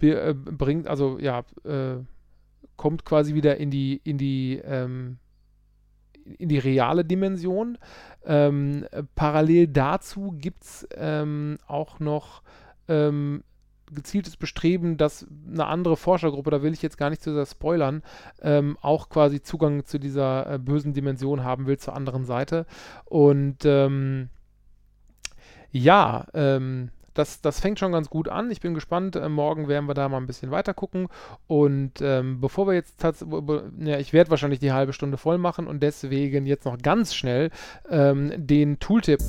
äh, 0.00 0.34
bringt, 0.34 0.86
also 0.88 1.18
ja, 1.18 1.44
äh, 1.64 1.96
kommt 2.76 3.04
quasi 3.04 3.34
wieder 3.34 3.56
in 3.56 3.70
die, 3.70 4.00
in 4.04 4.18
die, 4.18 4.60
ähm, 4.64 5.18
in 6.38 6.48
die 6.48 6.58
reale 6.58 7.04
Dimension. 7.04 7.78
Ähm, 8.24 8.86
parallel 9.14 9.68
dazu 9.68 10.34
gibt 10.36 10.64
es 10.64 10.88
ähm, 10.96 11.58
auch 11.66 12.00
noch 12.00 12.42
ähm, 12.88 13.42
gezieltes 13.94 14.36
Bestreben, 14.36 14.96
dass 14.96 15.26
eine 15.50 15.66
andere 15.66 15.96
Forschergruppe, 15.96 16.50
da 16.50 16.62
will 16.62 16.72
ich 16.72 16.82
jetzt 16.82 16.98
gar 16.98 17.10
nicht 17.10 17.22
zu 17.22 17.32
sehr 17.32 17.46
spoilern, 17.46 18.02
ähm, 18.42 18.76
auch 18.80 19.08
quasi 19.08 19.42
Zugang 19.42 19.84
zu 19.84 19.98
dieser 19.98 20.54
äh, 20.54 20.58
bösen 20.58 20.92
Dimension 20.92 21.44
haben 21.44 21.66
will, 21.66 21.78
zur 21.78 21.94
anderen 21.94 22.24
Seite. 22.24 22.66
Und 23.04 23.64
ähm, 23.64 24.28
ja, 25.70 26.26
ähm, 26.34 26.90
das, 27.16 27.40
das 27.40 27.60
fängt 27.60 27.78
schon 27.78 27.92
ganz 27.92 28.10
gut 28.10 28.28
an. 28.28 28.50
Ich 28.50 28.60
bin 28.60 28.74
gespannt. 28.74 29.16
Äh, 29.16 29.28
morgen 29.28 29.68
werden 29.68 29.88
wir 29.88 29.94
da 29.94 30.08
mal 30.08 30.18
ein 30.18 30.26
bisschen 30.26 30.50
weiter 30.50 30.74
gucken. 30.74 31.08
Und 31.46 32.00
ähm, 32.00 32.40
bevor 32.40 32.66
wir 32.66 32.74
jetzt 32.74 33.00
tatsächlich, 33.00 33.42
ja, 33.78 33.98
ich 33.98 34.12
werde 34.12 34.30
wahrscheinlich 34.30 34.60
die 34.60 34.72
halbe 34.72 34.92
Stunde 34.92 35.16
voll 35.16 35.38
machen 35.38 35.66
und 35.66 35.82
deswegen 35.82 36.46
jetzt 36.46 36.64
noch 36.64 36.78
ganz 36.78 37.14
schnell 37.14 37.50
ähm, 37.88 38.32
den 38.36 38.78
Tooltip 38.78 39.20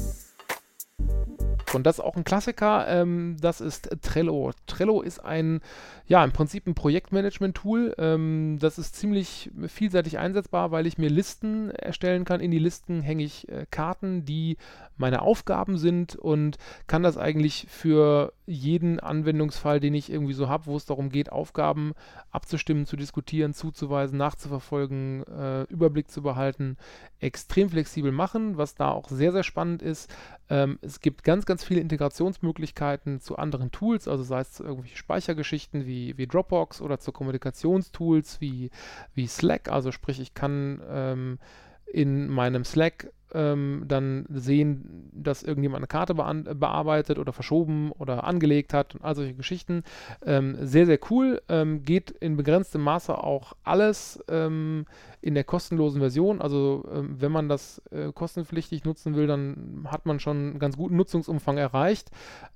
und 1.73 1.85
das 1.85 1.99
ist 1.99 2.03
auch 2.03 2.15
ein 2.15 2.23
Klassiker, 2.23 2.87
ähm, 2.87 3.35
das 3.41 3.59
ist 3.59 3.89
Trello. 4.01 4.51
Trello 4.67 5.01
ist 5.01 5.19
ein, 5.19 5.59
ja, 6.07 6.23
im 6.23 6.31
Prinzip 6.31 6.65
ein 6.65 6.75
Projektmanagement-Tool. 6.75 7.95
Ähm, 7.97 8.57
das 8.59 8.79
ist 8.79 8.95
ziemlich 8.95 9.51
vielseitig 9.67 10.17
einsetzbar, 10.17 10.71
weil 10.71 10.87
ich 10.87 10.97
mir 10.97 11.09
Listen 11.09 11.69
erstellen 11.71 12.23
kann. 12.23 12.39
In 12.39 12.51
die 12.51 12.59
Listen 12.59 13.01
hänge 13.01 13.23
ich 13.23 13.49
äh, 13.49 13.65
Karten, 13.69 14.23
die 14.23 14.57
meine 14.95 15.21
Aufgaben 15.21 15.77
sind 15.77 16.15
und 16.15 16.57
kann 16.87 17.03
das 17.03 17.17
eigentlich 17.17 17.67
für 17.69 18.33
jeden 18.45 18.99
Anwendungsfall, 18.99 19.79
den 19.79 19.93
ich 19.93 20.11
irgendwie 20.11 20.33
so 20.33 20.47
habe, 20.47 20.67
wo 20.67 20.77
es 20.77 20.85
darum 20.85 21.09
geht, 21.09 21.31
Aufgaben 21.31 21.93
abzustimmen, 22.31 22.85
zu 22.85 22.95
diskutieren, 22.95 23.53
zuzuweisen, 23.53 24.17
nachzuverfolgen, 24.17 25.23
äh, 25.27 25.63
Überblick 25.63 26.09
zu 26.09 26.21
behalten, 26.21 26.77
extrem 27.19 27.69
flexibel 27.69 28.11
machen, 28.11 28.57
was 28.57 28.75
da 28.75 28.89
auch 28.89 29.09
sehr, 29.09 29.33
sehr 29.33 29.43
spannend 29.43 29.81
ist. 29.81 30.09
Ähm, 30.49 30.79
es 30.87 31.01
gibt 31.01 31.23
ganz, 31.23 31.45
ganz 31.45 31.63
viele 31.63 31.81
Integrationsmöglichkeiten 31.81 33.19
zu 33.19 33.37
anderen 33.37 33.71
Tools, 33.71 34.07
also 34.07 34.23
sei 34.23 34.39
es 34.39 34.53
zu 34.53 34.63
irgendwelchen 34.63 34.97
Speichergeschichten 34.97 35.85
wie, 35.85 36.17
wie 36.17 36.27
Dropbox 36.27 36.81
oder 36.81 36.99
zu 36.99 37.11
Kommunikationstools 37.11 38.41
wie, 38.41 38.71
wie 39.13 39.27
Slack. 39.27 39.69
Also 39.69 39.91
sprich, 39.91 40.19
ich 40.19 40.33
kann 40.33 40.81
ähm, 40.89 41.39
in 41.85 42.27
meinem 42.27 42.63
Slack 42.63 43.11
ähm, 43.33 43.85
dann 43.87 44.25
sehen, 44.29 45.09
dass 45.13 45.43
irgendjemand 45.43 45.81
eine 45.81 45.87
Karte 45.87 46.13
bearbeitet 46.13 47.19
oder 47.19 47.33
verschoben 47.33 47.91
oder 47.91 48.23
angelegt 48.23 48.73
hat 48.73 48.95
und 48.95 49.03
all 49.03 49.15
solche 49.15 49.33
Geschichten. 49.33 49.83
Ähm, 50.25 50.57
sehr, 50.61 50.85
sehr 50.85 50.99
cool. 51.09 51.41
Ähm, 51.49 51.83
geht 51.83 52.11
in 52.11 52.37
begrenztem 52.37 52.81
Maße 52.81 53.17
auch 53.17 53.53
alles 53.63 54.23
ähm, 54.29 54.85
in 55.21 55.33
der 55.33 55.43
kostenlosen 55.43 55.99
Version. 55.99 56.41
Also 56.41 56.87
ähm, 56.93 57.15
wenn 57.19 57.31
man 57.31 57.49
das 57.49 57.81
äh, 57.91 58.11
kostenpflichtig 58.11 58.85
nutzen 58.85 59.15
will, 59.15 59.27
dann 59.27 59.87
hat 59.89 60.05
man 60.05 60.19
schon 60.19 60.37
einen 60.37 60.59
ganz 60.59 60.77
guten 60.77 60.95
Nutzungsumfang 60.95 61.57
erreicht. 61.57 62.09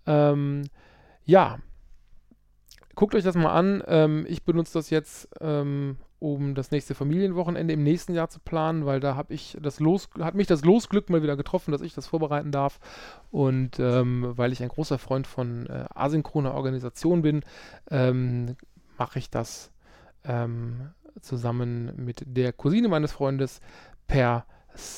Ähm, 0.06 0.64
ja, 1.26 1.60
guckt 2.96 3.16
euch 3.16 3.24
das 3.24 3.36
mal 3.36 3.54
an. 3.54 4.26
ich 4.28 4.44
benutze 4.44 4.74
das 4.74 4.90
jetzt 4.90 5.30
um 6.22 6.54
das 6.54 6.70
nächste 6.70 6.94
Familienwochenende 6.94 7.74
im 7.74 7.82
nächsten 7.82 8.14
Jahr 8.14 8.30
zu 8.30 8.40
planen, 8.40 8.86
weil 8.86 9.00
da 9.00 9.16
habe 9.16 9.34
ich 9.34 9.58
das 9.60 9.80
Los, 9.80 10.08
hat 10.20 10.36
mich 10.36 10.46
das 10.46 10.64
Losglück 10.64 11.10
mal 11.10 11.24
wieder 11.24 11.36
getroffen, 11.36 11.72
dass 11.72 11.82
ich 11.82 11.96
das 11.96 12.06
vorbereiten 12.06 12.52
darf. 12.52 12.80
Und 13.32 13.80
ähm, 13.80 14.32
weil 14.36 14.52
ich 14.52 14.62
ein 14.62 14.70
großer 14.70 15.00
Freund 15.00 15.26
von 15.26 15.66
äh, 15.66 15.86
asynchroner 15.96 16.54
Organisation 16.54 17.24
bin, 17.24 17.42
ähm, 17.90 18.56
mache 19.00 19.18
ich 19.18 19.32
das 19.32 19.72
ähm, 20.24 20.92
zusammen 21.22 21.92
mit 21.96 22.24
der 22.28 22.54
Cousine 22.54 22.88
meines 22.88 23.12
Freundes 23.12 23.60
per, 24.06 24.46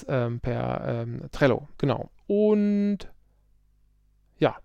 ähm, 0.09 0.41
per 0.41 0.83
ähm, 0.85 1.21
Trello. 1.31 1.69
Genau. 1.77 2.09
Und 2.27 2.97
ja, 4.39 4.57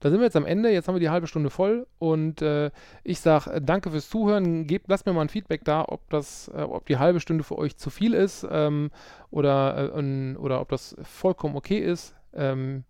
da 0.00 0.10
sind 0.10 0.20
wir 0.20 0.24
jetzt 0.24 0.36
am 0.36 0.46
Ende. 0.46 0.70
Jetzt 0.70 0.88
haben 0.88 0.94
wir 0.94 1.00
die 1.00 1.10
halbe 1.10 1.26
Stunde 1.26 1.50
voll 1.50 1.86
und 1.98 2.42
äh, 2.42 2.70
ich 3.02 3.20
sage 3.20 3.50
äh, 3.50 3.60
danke 3.60 3.90
fürs 3.90 4.08
Zuhören. 4.08 4.66
Gebt, 4.66 4.88
lasst 4.88 5.06
mir 5.06 5.12
mal 5.12 5.22
ein 5.22 5.28
Feedback 5.28 5.64
da, 5.64 5.84
ob 5.86 6.08
das, 6.10 6.50
äh, 6.54 6.62
ob 6.62 6.86
die 6.86 6.98
halbe 6.98 7.20
Stunde 7.20 7.44
für 7.44 7.58
euch 7.58 7.76
zu 7.76 7.90
viel 7.90 8.14
ist 8.14 8.46
ähm, 8.50 8.90
oder, 9.30 9.92
äh, 9.96 10.36
oder 10.36 10.60
ob 10.60 10.68
das 10.68 10.96
vollkommen 11.02 11.56
okay 11.56 11.78
ist. 11.78 12.14
Ähm, 12.34 12.84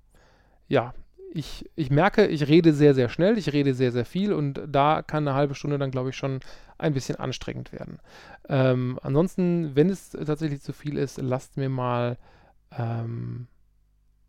ja, 0.69 0.95
ich, 1.33 1.69
ich 1.77 1.91
merke, 1.91 2.27
ich 2.27 2.49
rede 2.49 2.73
sehr, 2.73 2.95
sehr 2.95 3.09
schnell, 3.09 3.37
ich 3.37 3.53
rede 3.53 3.75
sehr, 3.75 3.93
sehr 3.93 4.07
viel 4.07 4.33
und 4.33 4.61
da 4.67 5.03
kann 5.03 5.29
eine 5.29 5.37
halbe 5.37 5.55
Stunde 5.55 5.79
dann, 5.79 5.91
glaube 5.91 6.11
ich, 6.11 6.17
schon 6.17 6.41
ein 6.79 6.95
bisschen 6.95 7.17
anstrengend 7.17 7.73
werden. 7.73 7.99
Ähm, 8.49 8.99
ansonsten, 9.03 9.77
wenn 9.77 9.91
es 9.91 10.11
tatsächlich 10.11 10.63
zu 10.63 10.73
viel 10.73 10.97
ist, 10.97 11.19
lasst 11.19 11.57
mir 11.57 11.69
mal 11.69 12.17
ähm, 12.77 13.49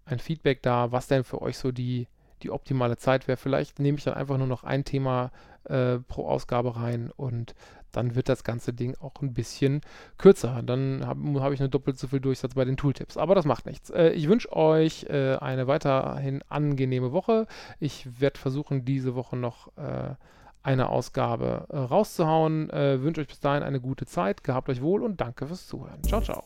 ein 0.05 0.19
Feedback 0.19 0.61
da, 0.63 0.91
was 0.91 1.07
denn 1.07 1.23
für 1.23 1.41
euch 1.41 1.57
so 1.57 1.71
die 1.71 2.07
die 2.43 2.51
optimale 2.51 2.97
Zeit 2.97 3.27
wäre. 3.27 3.37
Vielleicht 3.37 3.79
nehme 3.79 3.97
ich 3.97 4.03
dann 4.03 4.13
einfach 4.13 4.37
nur 4.37 4.47
noch 4.47 4.63
ein 4.63 4.83
Thema 4.83 5.31
äh, 5.65 5.97
pro 5.99 6.27
Ausgabe 6.27 6.75
rein 6.75 7.11
und 7.15 7.55
dann 7.91 8.15
wird 8.15 8.29
das 8.29 8.43
ganze 8.43 8.73
Ding 8.73 8.95
auch 8.99 9.21
ein 9.21 9.33
bisschen 9.33 9.81
kürzer. 10.17 10.61
Dann 10.63 11.05
habe 11.05 11.41
hab 11.41 11.51
ich 11.53 11.59
nur 11.59 11.69
doppelt 11.69 11.97
so 11.97 12.07
viel 12.07 12.19
Durchsatz 12.19 12.53
bei 12.53 12.65
den 12.65 12.77
Tooltips. 12.77 13.17
Aber 13.17 13.33
das 13.33 13.45
macht 13.45 13.65
nichts. 13.65 13.89
Äh, 13.89 14.09
ich 14.09 14.27
wünsche 14.27 14.51
euch 14.55 15.05
äh, 15.09 15.35
eine 15.37 15.67
weiterhin 15.67 16.43
angenehme 16.47 17.11
Woche. 17.11 17.47
Ich 17.79 18.21
werde 18.21 18.39
versuchen, 18.39 18.85
diese 18.85 19.15
Woche 19.15 19.35
noch 19.35 19.75
äh, 19.77 20.13
eine 20.63 20.89
Ausgabe 20.89 21.65
äh, 21.69 21.77
rauszuhauen. 21.77 22.69
Äh, 22.69 23.01
wünsche 23.01 23.21
euch 23.21 23.27
bis 23.27 23.39
dahin 23.39 23.63
eine 23.63 23.79
gute 23.79 24.05
Zeit. 24.05 24.43
Gehabt 24.43 24.69
euch 24.69 24.81
wohl 24.81 25.01
und 25.01 25.19
danke 25.21 25.47
fürs 25.47 25.65
Zuhören. 25.67 26.03
Ciao, 26.03 26.21
ciao. 26.21 26.43